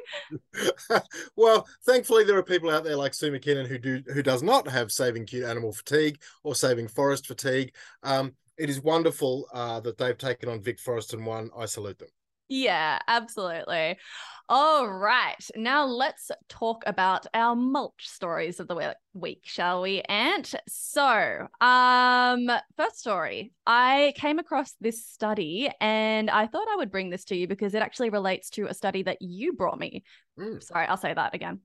well, 1.35 1.67
thankfully 1.85 2.23
there 2.23 2.37
are 2.37 2.43
people 2.43 2.69
out 2.69 2.83
there 2.83 2.95
like 2.95 3.13
Sue 3.13 3.31
McKinnon 3.31 3.67
who 3.67 3.77
do 3.77 4.03
who 4.13 4.23
does 4.23 4.43
not 4.43 4.67
have 4.67 4.91
saving 4.91 5.25
cute 5.25 5.45
animal 5.45 5.71
fatigue 5.73 6.19
or 6.43 6.55
saving 6.55 6.87
forest 6.87 7.27
fatigue. 7.27 7.73
Um, 8.03 8.33
it 8.57 8.69
is 8.69 8.81
wonderful 8.81 9.47
uh, 9.53 9.79
that 9.81 9.97
they've 9.97 10.17
taken 10.17 10.49
on 10.49 10.59
VicForest 10.59 11.13
and 11.13 11.25
won. 11.25 11.49
I 11.57 11.65
salute 11.65 11.99
them. 11.99 12.09
Yeah, 12.53 12.99
absolutely. 13.07 13.97
All 14.47 14.87
right. 14.87 15.43
Now 15.55 15.85
let's 15.85 16.29
talk 16.49 16.83
about 16.85 17.25
our 17.33 17.55
mulch 17.55 18.07
stories 18.07 18.59
of 18.59 18.67
the 18.67 18.95
week, 19.15 19.41
shall 19.41 19.81
we, 19.81 20.01
Ant? 20.01 20.53
So, 20.67 21.47
um, 21.59 22.51
first 22.77 22.99
story. 22.99 23.53
I 23.65 24.13
came 24.17 24.37
across 24.37 24.75
this 24.79 25.03
study 25.03 25.71
and 25.81 26.29
I 26.29 26.45
thought 26.45 26.67
I 26.71 26.75
would 26.75 26.91
bring 26.91 27.09
this 27.09 27.25
to 27.25 27.35
you 27.35 27.47
because 27.47 27.73
it 27.73 27.81
actually 27.81 28.11
relates 28.11 28.51
to 28.51 28.67
a 28.67 28.73
study 28.75 29.01
that 29.01 29.23
you 29.23 29.53
brought 29.53 29.79
me. 29.79 30.03
Mm. 30.39 30.61
Sorry, 30.61 30.85
I'll 30.85 30.95
say 30.97 31.11
that 31.11 31.33
again. 31.33 31.61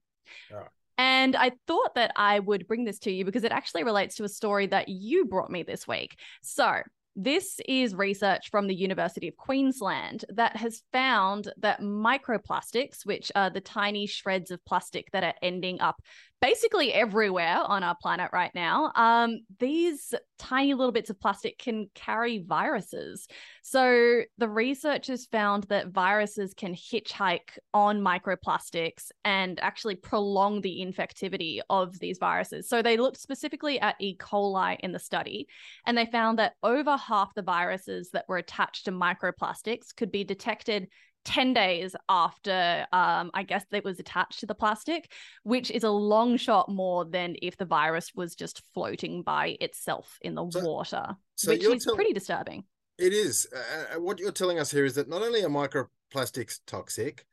And 0.96 1.36
I 1.36 1.52
thought 1.66 1.96
that 1.96 2.12
I 2.16 2.38
would 2.38 2.66
bring 2.66 2.86
this 2.86 3.00
to 3.00 3.12
you 3.12 3.26
because 3.26 3.44
it 3.44 3.52
actually 3.52 3.84
relates 3.84 4.16
to 4.16 4.24
a 4.24 4.28
story 4.28 4.68
that 4.68 4.88
you 4.88 5.26
brought 5.26 5.50
me 5.50 5.64
this 5.64 5.86
week. 5.86 6.18
So, 6.42 6.80
this 7.20 7.60
is 7.66 7.96
research 7.96 8.48
from 8.48 8.68
the 8.68 8.74
University 8.74 9.26
of 9.26 9.36
Queensland 9.36 10.24
that 10.28 10.56
has 10.56 10.84
found 10.92 11.52
that 11.58 11.80
microplastics, 11.80 13.04
which 13.04 13.32
are 13.34 13.50
the 13.50 13.60
tiny 13.60 14.06
shreds 14.06 14.52
of 14.52 14.64
plastic 14.64 15.10
that 15.10 15.24
are 15.24 15.34
ending 15.42 15.80
up 15.80 16.00
basically 16.40 16.92
everywhere 16.92 17.58
on 17.64 17.82
our 17.82 17.96
planet 18.00 18.30
right 18.32 18.54
now, 18.54 18.92
um, 18.94 19.40
these 19.58 20.14
tiny 20.38 20.72
little 20.74 20.92
bits 20.92 21.10
of 21.10 21.20
plastic 21.20 21.58
can 21.58 21.88
carry 21.94 22.38
viruses. 22.38 23.26
So 23.62 24.22
the 24.38 24.48
researchers 24.48 25.26
found 25.26 25.64
that 25.64 25.88
viruses 25.88 26.54
can 26.54 26.74
hitchhike 26.74 27.58
on 27.74 28.00
microplastics 28.00 29.10
and 29.24 29.58
actually 29.60 29.96
prolong 29.96 30.60
the 30.60 30.80
infectivity 30.80 31.60
of 31.68 31.98
these 31.98 32.18
viruses. 32.18 32.68
So 32.68 32.82
they 32.82 32.96
looked 32.96 33.20
specifically 33.20 33.80
at 33.80 33.96
E. 33.98 34.16
coli 34.16 34.76
in 34.80 34.92
the 34.92 34.98
study, 34.98 35.48
and 35.86 35.98
they 35.98 36.06
found 36.06 36.38
that 36.38 36.54
over 36.62 36.96
half 36.96 37.34
the 37.34 37.42
viruses 37.42 38.10
that 38.12 38.26
were 38.28 38.38
attached 38.38 38.84
to 38.84 38.92
microplastics 38.92 39.94
could 39.96 40.12
be 40.12 40.22
detected 40.22 40.88
10 41.28 41.52
days 41.52 41.94
after 42.08 42.86
um, 42.90 43.30
I 43.34 43.42
guess 43.42 43.64
it 43.70 43.84
was 43.84 44.00
attached 44.00 44.40
to 44.40 44.46
the 44.46 44.54
plastic, 44.54 45.12
which 45.42 45.70
is 45.70 45.84
a 45.84 45.90
long 45.90 46.38
shot 46.38 46.70
more 46.70 47.04
than 47.04 47.36
if 47.42 47.58
the 47.58 47.66
virus 47.66 48.12
was 48.14 48.34
just 48.34 48.62
floating 48.72 49.22
by 49.22 49.58
itself 49.60 50.18
in 50.22 50.34
the 50.34 50.50
so, 50.50 50.60
water, 50.64 51.16
so 51.34 51.52
which 51.52 51.62
is 51.62 51.84
tell- 51.84 51.94
pretty 51.94 52.14
disturbing. 52.14 52.64
It 52.96 53.12
is. 53.12 53.46
Uh, 53.54 54.00
what 54.00 54.18
you're 54.18 54.32
telling 54.32 54.58
us 54.58 54.70
here 54.70 54.86
is 54.86 54.94
that 54.94 55.08
not 55.08 55.22
only 55.22 55.44
are 55.44 55.50
microplastics 55.50 56.60
toxic 56.66 57.26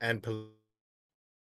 and 0.00 0.24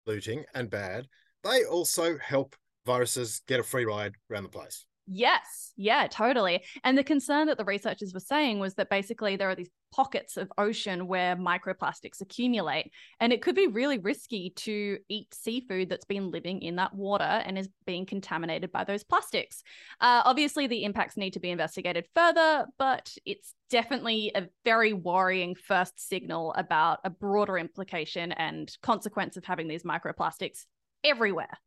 polluting 0.06 0.44
and 0.56 0.70
bad, 0.70 1.08
they 1.44 1.64
also 1.66 2.18
help 2.18 2.56
viruses 2.86 3.42
get 3.48 3.60
a 3.60 3.64
free 3.64 3.86
ride 3.86 4.16
around 4.30 4.44
the 4.44 4.50
place. 4.50 4.86
Yes, 5.08 5.74
yeah, 5.76 6.08
totally. 6.08 6.64
And 6.84 6.98
the 6.98 7.04
concern 7.04 7.48
that 7.48 7.58
the 7.58 7.66
researchers 7.66 8.14
were 8.14 8.20
saying 8.20 8.60
was 8.60 8.76
that 8.76 8.90
basically 8.90 9.36
there 9.36 9.50
are 9.50 9.56
these 9.56 9.70
pockets 9.94 10.38
of 10.38 10.52
ocean 10.58 11.08
where 11.08 11.36
microplastics 11.36 12.22
accumulate. 12.22 12.92
And 13.20 13.34
it 13.34 13.42
could 13.42 13.56
be 13.56 13.68
really 13.68 13.98
risky 13.98 14.52
to 14.58 15.00
eat 15.10 15.34
seafood 15.34 15.90
that's 15.90 16.06
been 16.06 16.32
living 16.32 16.62
in 16.62 16.78
that 16.78 16.96
water 16.96 17.24
and 17.24 17.58
is 17.58 17.68
being 17.86 18.06
contaminated 18.06 18.72
by 18.72 18.84
those 18.84 19.04
plastics. 19.04 19.64
Uh, 20.00 20.22
obviously, 20.24 20.68
the 20.68 20.84
impacts 20.86 21.18
need 21.18 21.34
to 21.34 21.40
be 21.40 21.50
investigated 21.50 22.08
further, 22.16 22.68
but 22.78 23.14
it's 23.26 23.54
definitely 23.70 24.32
a 24.34 24.48
very 24.64 24.94
worrying 24.94 25.56
first 25.56 26.00
signal 26.00 26.54
about 26.54 27.00
a 27.04 27.10
broader 27.10 27.58
implication 27.58 28.32
and 28.32 28.72
consequence 28.82 29.36
of 29.36 29.44
having 29.44 29.68
these 29.68 29.84
microplastics 29.84 30.66
everywhere. 31.04 31.58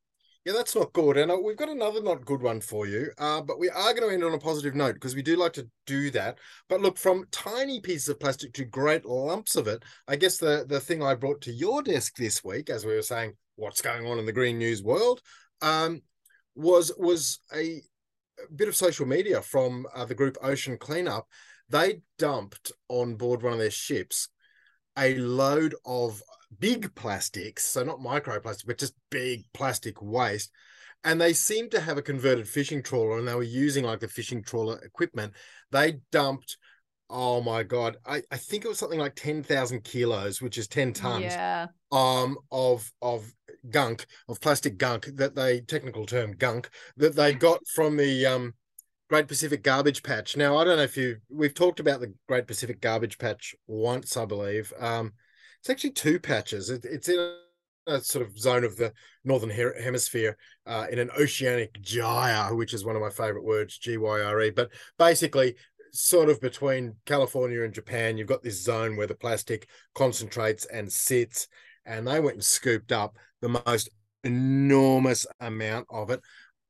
Yeah, 0.45 0.53
that's 0.53 0.77
not 0.77 0.93
good. 0.93 1.17
And 1.17 1.31
uh, 1.31 1.39
we've 1.43 1.57
got 1.57 1.71
another 1.71 2.03
not 2.03 2.27
good 2.27 2.43
one 2.43 2.61
for 2.61 2.87
you. 2.87 3.11
Uh, 3.17 3.41
but 3.41 3.59
we 3.59 3.71
are 3.71 3.95
going 3.95 4.07
to 4.09 4.15
end 4.15 4.25
on 4.25 4.35
a 4.35 4.39
positive 4.39 4.75
note 4.75 4.95
because 4.95 5.15
we 5.15 5.23
do 5.23 5.37
like 5.37 5.55
to 5.55 5.69
do 5.87 6.11
that. 6.11 6.39
But 6.69 6.83
look, 6.83 6.99
from 6.99 7.25
tiny 7.31 7.81
pieces 7.81 8.11
of 8.11 8.21
plastic 8.21 8.53
to 8.55 8.65
great 8.65 9.07
lumps 9.07 9.57
of 9.57 9.67
it, 9.69 9.83
I 10.07 10.17
guess 10.17 10.37
the, 10.37 10.67
the 10.69 10.81
thing 10.81 11.03
I 11.03 11.15
brought 11.15 11.41
to 11.43 11.53
your 11.53 11.83
desk 11.83 12.17
this 12.17 12.45
week, 12.45 12.69
as 12.69 12.85
we 12.85 12.95
were 12.95 13.03
saying, 13.03 13.33
what's 13.57 13.81
going 13.81 14.07
on 14.07 14.19
in 14.19 14.27
the 14.27 14.33
green 14.33 14.59
news 14.59 14.83
world, 14.83 15.23
um, 15.63 16.03
was 16.55 16.93
was 16.99 17.41
a, 17.55 17.81
bit 18.55 18.69
of 18.69 18.77
social 18.77 19.07
media 19.07 19.41
from 19.41 19.87
uh, 19.95 20.05
the 20.05 20.15
group 20.15 20.37
Ocean 20.43 20.77
Cleanup. 20.77 21.27
They 21.71 22.01
dumped 22.19 22.73
on 22.89 23.15
board 23.15 23.43
one 23.43 23.53
of 23.55 23.59
their 23.59 23.71
ships 23.71 24.29
a 24.99 25.17
load 25.17 25.75
of 25.85 26.23
big 26.59 26.95
plastics, 26.95 27.65
so 27.65 27.83
not 27.85 27.99
microplastic, 27.99 28.67
but 28.67 28.79
just 28.79 28.95
big 29.11 29.45
plastic 29.53 30.01
waste. 30.01 30.51
And 31.05 31.21
they 31.21 31.33
seemed 31.35 31.71
to 31.73 31.81
have 31.81 31.99
a 31.99 32.03
converted 32.03 32.49
fishing 32.49 32.83
trawler 32.83 33.19
and 33.19 33.29
they 33.29 33.35
were 33.35 33.43
using 33.43 33.85
like 33.85 34.01
the 34.01 34.09
fishing 34.09 34.43
trawler 34.43 34.79
equipment. 34.79 35.35
They 35.71 35.99
dumped, 36.11 36.57
oh 37.11 37.43
my 37.43 37.63
God, 37.63 37.99
I, 38.07 38.23
I 38.31 38.39
think 38.39 38.65
it 38.65 38.69
was 38.69 38.79
something 38.79 38.99
like 38.99 39.15
10,000 39.15 39.85
kilos, 39.85 40.41
which 40.41 40.57
is 40.57 40.67
10 40.67 40.95
tons 40.95 41.25
yeah. 41.25 41.67
um, 41.93 42.39
of, 42.51 42.91
of 43.03 43.31
gunk, 43.69 44.07
of 44.29 44.41
plastic 44.41 44.79
gunk 44.79 45.07
that 45.17 45.35
they, 45.35 45.61
technical 45.61 46.07
term 46.07 46.33
gunk, 46.33 46.71
that 46.97 47.15
they 47.15 47.35
got 47.35 47.61
from 47.75 47.97
the, 47.97 48.25
um, 48.25 48.55
Great 49.11 49.29
Pacific 49.29 49.63
Garbage 49.63 50.03
Patch. 50.03 50.37
Now, 50.37 50.57
I 50.57 50.65
don't 50.65 50.79
know 50.79 50.83
if 50.83 50.97
you 50.97 51.19
we've 51.29 51.55
talked 51.55 51.79
about 51.79 52.01
the 52.01 52.15
Great 52.27 52.47
Pacific 52.47 52.81
Garbage 52.81 53.19
Patch 53.19 53.55
once, 53.67 54.17
I 54.17 54.25
believe. 54.25 54.73
Um, 54.81 55.13
it's 55.65 55.71
actually 55.71 55.93
two 55.93 56.21
patches. 56.21 56.69
It, 56.69 56.85
it's 56.85 57.09
in 57.09 57.19
a, 57.87 58.01
sort 58.01 58.27
of 58.27 58.39
zone 58.39 58.65
of 58.65 58.77
the 58.77 58.93
northern 59.25 59.49
hemisphere 59.49 60.37
uh, 60.67 60.87
in 60.91 60.99
an 60.99 61.11
oceanic 61.19 61.81
gyre, 61.81 62.55
which 62.55 62.75
is 62.75 62.85
one 62.85 62.97
of 62.97 63.03
my 63.03 63.09
favorite 63.09 63.45
words, 63.45 63.79
G 63.79 63.97
Y 63.97 64.21
R 64.21 64.43
E. 64.43 64.51
But 64.51 64.71
basically, 64.99 65.55
sort 65.91 66.29
of 66.29 66.39
between 66.43 66.97
California 67.07 67.63
and 67.63 67.73
Japan, 67.73 68.19
you've 68.19 68.29
got 68.29 68.43
this 68.43 68.63
zone 68.63 68.95
where 68.97 69.07
the 69.07 69.15
plastic 69.15 69.67
concentrates 69.95 70.67
and 70.67 70.93
sits, 70.93 71.49
and 71.87 72.07
they 72.07 72.21
went 72.21 72.35
and 72.35 72.45
scooped 72.45 72.93
up 72.93 73.17
the 73.41 73.61
most 73.65 73.89
enormous 74.23 75.27
amount 75.41 75.87
of 75.89 76.11
it. 76.11 76.21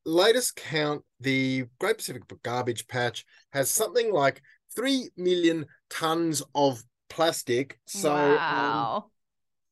Latest 0.07 0.55
count, 0.55 1.03
the 1.19 1.65
Great 1.81 1.97
Pacific 1.99 2.23
Garbage 2.45 2.87
Patch 2.87 3.25
has 3.53 3.71
something 3.71 4.13
like 4.13 4.41
3 4.77 5.11
million 5.17 5.67
tons 5.91 6.45
of 6.55 6.85
plastic. 7.09 7.79
So, 7.87 8.12
um, 8.14 8.37
wow. 8.37 8.97
Um, 8.97 9.11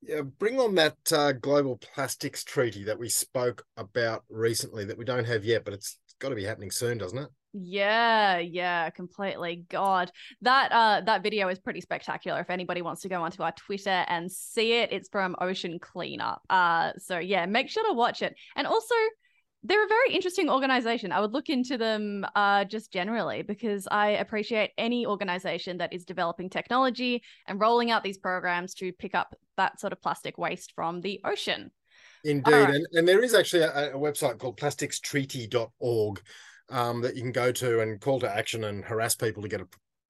yeah, 0.02 0.20
bring 0.22 0.58
on 0.58 0.74
that 0.74 0.96
uh, 1.12 1.32
global 1.32 1.76
plastics 1.76 2.42
treaty 2.42 2.84
that 2.84 2.98
we 2.98 3.08
spoke 3.08 3.64
about 3.76 4.24
recently 4.28 4.84
that 4.86 4.98
we 4.98 5.04
don't 5.04 5.26
have 5.26 5.44
yet, 5.44 5.64
but 5.64 5.74
it's 5.74 5.98
got 6.18 6.30
to 6.30 6.34
be 6.34 6.44
happening 6.44 6.70
soon, 6.70 6.98
doesn't 6.98 7.18
it? 7.18 7.28
Yeah, 7.54 8.38
yeah, 8.38 8.88
completely. 8.88 9.66
God, 9.68 10.10
that 10.40 10.72
uh 10.72 11.02
that 11.02 11.22
video 11.22 11.48
is 11.48 11.58
pretty 11.58 11.82
spectacular. 11.82 12.40
If 12.40 12.48
anybody 12.48 12.80
wants 12.80 13.02
to 13.02 13.10
go 13.10 13.22
onto 13.22 13.42
our 13.42 13.52
Twitter 13.52 14.04
and 14.08 14.32
see 14.32 14.72
it, 14.72 14.90
it's 14.90 15.10
from 15.10 15.36
Ocean 15.38 15.78
Cleanup. 15.78 16.40
Uh, 16.48 16.92
so 16.96 17.18
yeah, 17.18 17.44
make 17.44 17.68
sure 17.68 17.86
to 17.86 17.92
watch 17.92 18.22
it. 18.22 18.34
And 18.56 18.66
also, 18.66 18.94
they're 19.64 19.84
a 19.84 19.88
very 19.88 20.14
interesting 20.14 20.50
organization. 20.50 21.12
I 21.12 21.20
would 21.20 21.32
look 21.32 21.48
into 21.48 21.78
them 21.78 22.26
uh, 22.34 22.64
just 22.64 22.92
generally 22.92 23.42
because 23.42 23.86
I 23.90 24.10
appreciate 24.10 24.70
any 24.76 25.06
organization 25.06 25.78
that 25.78 25.92
is 25.92 26.04
developing 26.04 26.50
technology 26.50 27.22
and 27.46 27.60
rolling 27.60 27.90
out 27.90 28.02
these 28.02 28.18
programs 28.18 28.74
to 28.74 28.92
pick 28.92 29.14
up 29.14 29.34
that 29.56 29.78
sort 29.80 29.92
of 29.92 30.02
plastic 30.02 30.36
waste 30.36 30.72
from 30.74 31.00
the 31.00 31.20
ocean. 31.24 31.70
Indeed. 32.24 32.52
Right. 32.52 32.74
And, 32.74 32.86
and 32.92 33.08
there 33.08 33.22
is 33.22 33.34
actually 33.34 33.62
a, 33.62 33.94
a 33.94 33.98
website 33.98 34.38
called 34.38 34.58
plasticstreaty.org 34.58 36.22
um, 36.68 37.02
that 37.02 37.14
you 37.14 37.22
can 37.22 37.32
go 37.32 37.52
to 37.52 37.80
and 37.80 38.00
call 38.00 38.20
to 38.20 38.30
action 38.30 38.64
and 38.64 38.84
harass 38.84 39.14
people 39.14 39.42
to 39.42 39.48
get 39.48 39.60
a 39.60 39.68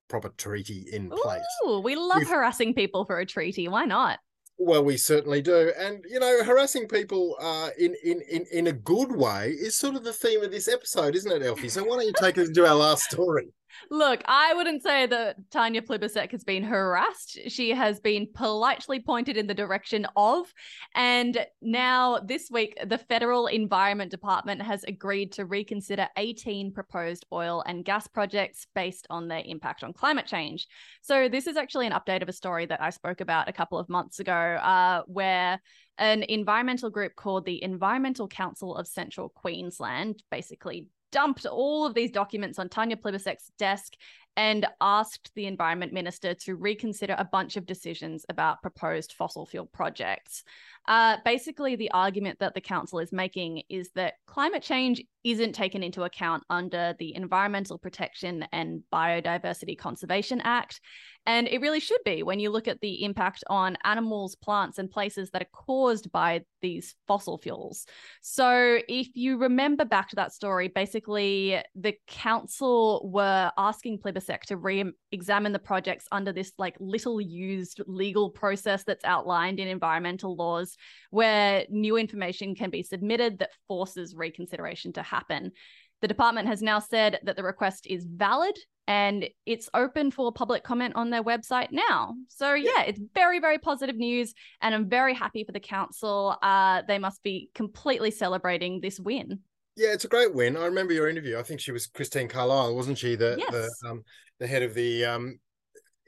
proper 0.08 0.30
treaty 0.36 0.86
in 0.92 1.10
place. 1.10 1.42
Ooh, 1.66 1.80
we 1.80 1.96
love 1.96 2.18
We've... 2.18 2.28
harassing 2.28 2.74
people 2.74 3.04
for 3.04 3.18
a 3.18 3.26
treaty. 3.26 3.68
Why 3.68 3.84
not? 3.84 4.18
Well, 4.58 4.84
we 4.84 4.96
certainly 4.96 5.42
do, 5.42 5.72
and 5.76 6.04
you 6.08 6.20
know, 6.20 6.44
harassing 6.44 6.86
people 6.86 7.36
uh, 7.40 7.70
in 7.78 7.96
in 8.04 8.20
in 8.30 8.46
in 8.52 8.66
a 8.68 8.72
good 8.72 9.10
way 9.10 9.50
is 9.50 9.76
sort 9.76 9.96
of 9.96 10.04
the 10.04 10.12
theme 10.12 10.42
of 10.42 10.50
this 10.52 10.68
episode, 10.68 11.16
isn't 11.16 11.32
it, 11.32 11.42
Elfy? 11.42 11.70
So 11.70 11.82
why 11.82 11.96
don't 11.96 12.06
you 12.06 12.12
take 12.12 12.38
us 12.38 12.48
into 12.48 12.66
our 12.66 12.74
last 12.74 13.04
story? 13.10 13.48
Look, 13.90 14.22
I 14.26 14.54
wouldn't 14.54 14.82
say 14.82 15.06
that 15.06 15.36
Tanya 15.50 15.82
Plibersek 15.82 16.30
has 16.32 16.44
been 16.44 16.62
harassed. 16.62 17.38
She 17.48 17.70
has 17.70 18.00
been 18.00 18.28
politely 18.32 19.00
pointed 19.00 19.36
in 19.36 19.46
the 19.46 19.54
direction 19.54 20.06
of. 20.16 20.52
And 20.94 21.46
now, 21.60 22.18
this 22.18 22.50
week, 22.50 22.76
the 22.86 22.98
Federal 22.98 23.46
Environment 23.46 24.10
Department 24.10 24.62
has 24.62 24.84
agreed 24.84 25.32
to 25.32 25.44
reconsider 25.44 26.08
18 26.16 26.72
proposed 26.72 27.26
oil 27.32 27.62
and 27.66 27.84
gas 27.84 28.06
projects 28.06 28.66
based 28.74 29.06
on 29.10 29.28
their 29.28 29.42
impact 29.44 29.84
on 29.84 29.92
climate 29.92 30.26
change. 30.26 30.66
So, 31.00 31.28
this 31.28 31.46
is 31.46 31.56
actually 31.56 31.86
an 31.86 31.92
update 31.92 32.22
of 32.22 32.28
a 32.28 32.32
story 32.32 32.66
that 32.66 32.80
I 32.80 32.90
spoke 32.90 33.20
about 33.20 33.48
a 33.48 33.52
couple 33.52 33.78
of 33.78 33.88
months 33.88 34.20
ago, 34.20 34.32
uh, 34.32 35.02
where 35.06 35.60
an 35.98 36.22
environmental 36.24 36.90
group 36.90 37.14
called 37.14 37.44
the 37.44 37.62
Environmental 37.62 38.26
Council 38.28 38.74
of 38.76 38.86
Central 38.86 39.28
Queensland 39.28 40.22
basically 40.30 40.86
dumped 41.12 41.46
all 41.46 41.86
of 41.86 41.94
these 41.94 42.10
documents 42.10 42.58
on 42.58 42.68
Tanya 42.68 42.96
Plibersek's 42.96 43.52
desk 43.58 43.94
and 44.36 44.66
asked 44.80 45.30
the 45.34 45.46
environment 45.46 45.92
minister 45.92 46.34
to 46.34 46.56
reconsider 46.56 47.14
a 47.18 47.24
bunch 47.24 47.56
of 47.56 47.66
decisions 47.66 48.24
about 48.28 48.62
proposed 48.62 49.12
fossil 49.12 49.44
fuel 49.44 49.66
projects. 49.66 50.42
Uh, 50.88 51.16
basically, 51.24 51.76
the 51.76 51.90
argument 51.92 52.38
that 52.40 52.54
the 52.54 52.60
council 52.60 52.98
is 52.98 53.12
making 53.12 53.62
is 53.68 53.90
that 53.94 54.14
climate 54.26 54.62
change 54.62 55.02
isn't 55.22 55.54
taken 55.54 55.82
into 55.82 56.02
account 56.02 56.42
under 56.50 56.94
the 56.98 57.14
Environmental 57.14 57.78
Protection 57.78 58.44
and 58.52 58.82
Biodiversity 58.92 59.78
Conservation 59.78 60.40
Act. 60.40 60.80
And 61.24 61.46
it 61.46 61.60
really 61.60 61.78
should 61.78 62.00
be 62.04 62.24
when 62.24 62.40
you 62.40 62.50
look 62.50 62.66
at 62.66 62.80
the 62.80 63.04
impact 63.04 63.44
on 63.48 63.78
animals, 63.84 64.34
plants, 64.34 64.78
and 64.78 64.90
places 64.90 65.30
that 65.30 65.42
are 65.42 65.52
caused 65.52 66.10
by 66.10 66.40
these 66.62 66.96
fossil 67.06 67.38
fuels. 67.38 67.86
So, 68.20 68.80
if 68.88 69.08
you 69.14 69.38
remember 69.38 69.84
back 69.84 70.08
to 70.08 70.16
that 70.16 70.32
story, 70.32 70.66
basically 70.66 71.62
the 71.76 71.94
council 72.08 73.08
were 73.12 73.52
asking 73.56 73.98
Plibersek 73.98 74.40
to 74.48 74.56
re 74.56 74.92
examine 75.12 75.52
the 75.52 75.58
projects 75.58 76.06
under 76.10 76.32
this 76.32 76.52
like 76.58 76.76
little 76.80 77.20
used 77.20 77.80
legal 77.86 78.30
process 78.30 78.84
that's 78.84 79.04
outlined 79.04 79.60
in 79.60 79.68
environmental 79.68 80.34
laws, 80.34 80.76
where 81.10 81.64
new 81.70 81.96
information 81.96 82.54
can 82.54 82.70
be 82.70 82.82
submitted 82.82 83.38
that 83.38 83.50
forces 83.68 84.14
reconsideration 84.14 84.92
to 84.94 85.02
happen. 85.02 85.52
The 86.00 86.08
department 86.08 86.48
has 86.48 86.62
now 86.62 86.80
said 86.80 87.20
that 87.22 87.36
the 87.36 87.44
request 87.44 87.86
is 87.86 88.04
valid 88.04 88.58
and 88.88 89.28
it's 89.46 89.68
open 89.74 90.10
for 90.10 90.32
public 90.32 90.64
comment 90.64 90.96
on 90.96 91.10
their 91.10 91.22
website 91.22 91.68
now. 91.70 92.14
So 92.28 92.54
yeah, 92.54 92.82
it's 92.82 93.00
very 93.14 93.38
very 93.38 93.58
positive 93.58 93.96
news, 93.96 94.34
and 94.60 94.74
I'm 94.74 94.88
very 94.88 95.14
happy 95.14 95.44
for 95.44 95.52
the 95.52 95.60
council. 95.60 96.36
Uh, 96.42 96.82
they 96.88 96.98
must 96.98 97.22
be 97.22 97.50
completely 97.54 98.10
celebrating 98.10 98.80
this 98.80 98.98
win. 98.98 99.40
Yeah, 99.76 99.92
it's 99.92 100.04
a 100.04 100.08
great 100.08 100.34
win. 100.34 100.56
I 100.56 100.66
remember 100.66 100.92
your 100.92 101.08
interview. 101.08 101.38
I 101.38 101.42
think 101.42 101.60
she 101.60 101.72
was 101.72 101.86
Christine 101.86 102.28
Carlisle, 102.28 102.74
wasn't 102.74 102.98
she? 102.98 103.14
The 103.14 103.36
yes. 103.38 103.50
the 103.50 103.88
um, 103.88 104.02
the 104.42 104.48
head 104.48 104.62
of 104.62 104.74
the 104.74 105.04
um, 105.04 105.38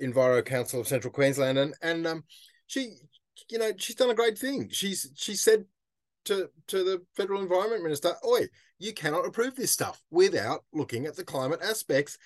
Enviro 0.03 0.45
Council 0.45 0.81
of 0.81 0.89
Central 0.89 1.13
Queensland, 1.13 1.57
and 1.57 1.75
and 1.81 2.07
um, 2.07 2.25
she, 2.67 2.97
you 3.49 3.59
know, 3.59 3.71
she's 3.79 3.97
done 3.97 4.11
a 4.11 4.15
great 4.15 4.37
thing. 4.37 4.69
She's 4.71 5.11
she 5.15 5.37
said 5.37 5.65
to 6.25 6.51
to 6.67 6.83
the 6.83 7.03
federal 7.17 7.41
environment 7.41 7.85
minister, 7.85 8.15
"Oi, 8.27 8.49
you 8.79 8.93
cannot 8.93 9.25
approve 9.25 9.55
this 9.55 9.71
stuff 9.71 10.03
without 10.11 10.65
looking 10.73 11.07
at 11.07 11.17
the 11.17 11.25
climate 11.25 11.61
aspects." 11.63 12.19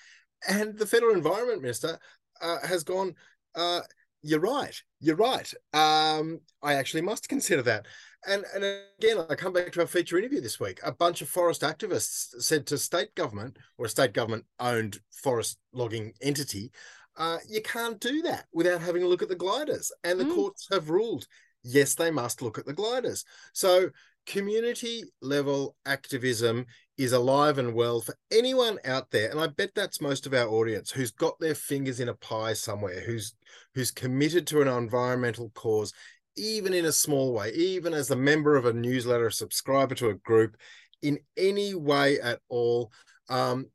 And 0.47 0.77
the 0.77 0.87
federal 0.87 1.13
environment 1.13 1.61
minister 1.61 1.99
uh, 2.41 2.65
has 2.65 2.83
gone. 2.83 3.15
Uh, 3.55 3.81
you're 4.21 4.39
right. 4.39 4.75
You're 4.99 5.15
right. 5.15 5.51
Um, 5.73 6.41
I 6.61 6.73
actually 6.73 7.01
must 7.01 7.29
consider 7.29 7.61
that. 7.63 7.85
And 8.27 8.43
and 8.53 8.63
again, 8.99 9.25
I 9.29 9.35
come 9.35 9.53
back 9.53 9.71
to 9.71 9.81
our 9.81 9.87
feature 9.87 10.17
interview 10.17 10.41
this 10.41 10.59
week. 10.59 10.79
A 10.83 10.91
bunch 10.91 11.21
of 11.21 11.29
forest 11.29 11.61
activists 11.61 12.41
said 12.41 12.65
to 12.67 12.77
state 12.77 13.15
government 13.15 13.57
or 13.77 13.85
a 13.85 13.89
state 13.89 14.13
government 14.13 14.45
owned 14.59 14.99
forest 15.11 15.57
logging 15.71 16.13
entity, 16.21 16.71
uh, 17.17 17.37
you 17.47 17.61
can't 17.61 17.99
do 17.99 18.21
that 18.23 18.45
without 18.53 18.81
having 18.81 19.03
a 19.03 19.07
look 19.07 19.21
at 19.21 19.29
the 19.29 19.35
gliders. 19.35 19.91
And 20.03 20.19
the 20.19 20.25
mm. 20.25 20.35
courts 20.35 20.67
have 20.71 20.89
ruled, 20.89 21.27
yes, 21.63 21.95
they 21.95 22.11
must 22.11 22.41
look 22.41 22.57
at 22.57 22.65
the 22.65 22.73
gliders. 22.73 23.23
So 23.53 23.89
community 24.25 25.03
level 25.21 25.75
activism 25.85 26.65
is 26.99 27.13
alive 27.13 27.57
and 27.57 27.73
well 27.73 28.01
for 28.01 28.15
anyone 28.31 28.77
out 28.85 29.09
there 29.09 29.31
and 29.31 29.39
i 29.39 29.47
bet 29.47 29.71
that's 29.73 30.01
most 30.01 30.27
of 30.27 30.33
our 30.33 30.47
audience 30.47 30.91
who's 30.91 31.11
got 31.11 31.39
their 31.39 31.55
fingers 31.55 31.99
in 31.99 32.09
a 32.09 32.13
pie 32.13 32.53
somewhere 32.53 32.99
who's 32.99 33.33
who's 33.73 33.89
committed 33.89 34.45
to 34.45 34.61
an 34.61 34.67
environmental 34.67 35.49
cause 35.55 35.91
even 36.35 36.73
in 36.73 36.85
a 36.85 36.91
small 36.91 37.33
way 37.33 37.51
even 37.53 37.93
as 37.93 38.11
a 38.11 38.15
member 38.15 38.55
of 38.55 38.65
a 38.65 38.73
newsletter 38.73 39.27
a 39.27 39.31
subscriber 39.31 39.95
to 39.95 40.09
a 40.09 40.13
group 40.15 40.55
in 41.01 41.19
any 41.37 41.73
way 41.73 42.19
at 42.19 42.39
all. 42.49 42.91
Um, 43.29 43.67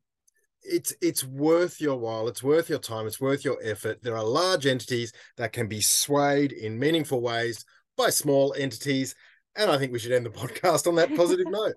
it's 0.61 0.95
it's 0.99 1.23
worth 1.23 1.79
your 1.79 1.97
while 1.97 2.27
it's 2.27 2.41
worth 2.41 2.69
your 2.69 2.79
time 2.79 3.05
it's 3.05 3.21
worth 3.21 3.45
your 3.45 3.59
effort. 3.63 4.01
There 4.01 4.17
are 4.17 4.23
large 4.23 4.65
entities 4.65 5.13
that 5.37 5.53
can 5.53 5.67
be 5.67 5.79
swayed 5.81 6.51
in 6.51 6.79
meaningful 6.79 7.21
ways 7.21 7.65
by 7.97 8.09
small 8.09 8.55
entities 8.57 9.13
and 9.55 9.71
I 9.71 9.77
think 9.77 9.91
we 9.91 9.99
should 9.99 10.11
end 10.11 10.25
the 10.25 10.29
podcast 10.29 10.87
on 10.87 10.95
that 10.95 11.15
positive 11.15 11.47
note. 11.49 11.75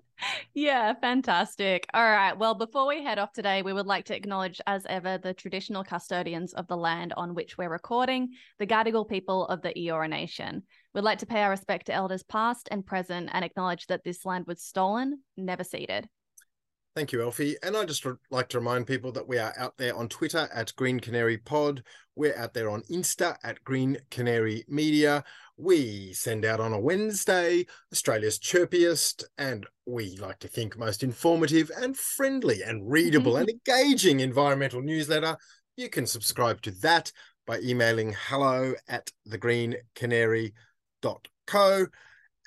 Yeah, 0.53 0.93
fantastic. 0.95 1.85
All 1.93 2.03
right. 2.03 2.37
Well, 2.37 2.55
before 2.55 2.87
we 2.87 3.03
head 3.03 3.19
off 3.19 3.33
today, 3.33 3.61
we 3.61 3.73
would 3.73 3.85
like 3.85 4.05
to 4.05 4.15
acknowledge, 4.15 4.59
as 4.67 4.85
ever, 4.87 5.17
the 5.17 5.33
traditional 5.33 5.83
custodians 5.83 6.53
of 6.53 6.67
the 6.67 6.77
land 6.77 7.13
on 7.15 7.35
which 7.35 7.57
we're 7.57 7.69
recording, 7.69 8.29
the 8.57 8.67
Gadigal 8.67 9.07
people 9.07 9.45
of 9.47 9.61
the 9.61 9.73
Eora 9.73 10.09
Nation. 10.09 10.63
We'd 10.93 11.03
like 11.03 11.19
to 11.19 11.25
pay 11.25 11.41
our 11.41 11.49
respect 11.51 11.85
to 11.85 11.93
elders 11.93 12.23
past 12.23 12.67
and 12.71 12.85
present 12.85 13.29
and 13.31 13.45
acknowledge 13.45 13.87
that 13.87 14.03
this 14.03 14.25
land 14.25 14.45
was 14.47 14.61
stolen, 14.61 15.19
never 15.37 15.63
ceded. 15.63 16.09
Thank 16.95 17.11
you, 17.11 17.19
Elfy. 17.19 17.55
And 17.63 17.77
I 17.77 17.85
just 17.85 18.05
like 18.31 18.49
to 18.49 18.59
remind 18.59 18.87
people 18.87 19.11
that 19.13 19.27
we 19.27 19.37
are 19.37 19.53
out 19.57 19.77
there 19.77 19.95
on 19.95 20.09
Twitter 20.09 20.49
at 20.53 20.75
Green 20.75 20.99
Canary 20.99 21.37
Pod. 21.37 21.83
We're 22.15 22.35
out 22.35 22.53
there 22.53 22.69
on 22.69 22.81
Insta 22.91 23.37
at 23.43 23.63
Green 23.63 23.97
Canary 24.09 24.65
Media. 24.67 25.23
We 25.61 26.13
send 26.13 26.45
out 26.45 26.61
on 26.61 26.71
a 26.71 26.79
Wednesday 26.79 27.65
Australia's 27.91 28.39
chirpiest 28.39 29.25
and 29.37 29.67
we 29.85 30.15
like 30.15 30.39
to 30.39 30.47
think 30.47 30.77
most 30.77 31.03
informative 31.03 31.69
and 31.75 31.97
friendly 31.97 32.63
and 32.63 32.89
readable 32.89 33.35
and 33.35 33.49
engaging 33.67 34.21
environmental 34.21 34.81
newsletter. 34.81 35.35
You 35.75 35.89
can 35.89 36.07
subscribe 36.07 36.61
to 36.61 36.71
that 36.79 37.11
by 37.45 37.59
emailing 37.59 38.15
hello 38.27 38.73
at 38.87 39.11
thegreencanary.co. 39.27 41.87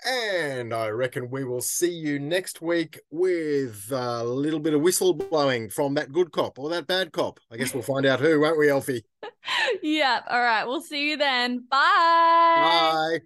And 0.04 0.74
I 0.74 0.88
reckon 0.88 1.30
we 1.30 1.44
will 1.44 1.60
see 1.60 1.90
you 1.90 2.18
next 2.18 2.60
week 2.60 2.98
with 3.10 3.90
a 3.92 4.24
little 4.24 4.58
bit 4.58 4.74
of 4.74 4.80
whistle 4.80 5.14
blowing 5.14 5.68
from 5.70 5.94
that 5.94 6.12
good 6.12 6.32
cop 6.32 6.58
or 6.58 6.70
that 6.70 6.86
bad 6.86 7.12
cop. 7.12 7.38
I 7.50 7.56
guess 7.56 7.72
we'll 7.72 7.84
find 7.84 8.04
out 8.04 8.20
who, 8.20 8.40
won't 8.40 8.58
we, 8.58 8.66
Elfy? 8.66 9.02
yep. 9.82 10.24
All 10.28 10.40
right. 10.40 10.64
We'll 10.64 10.82
see 10.82 11.10
you 11.10 11.16
then. 11.16 11.64
Bye. 11.70 11.78
Bye. 11.78 13.18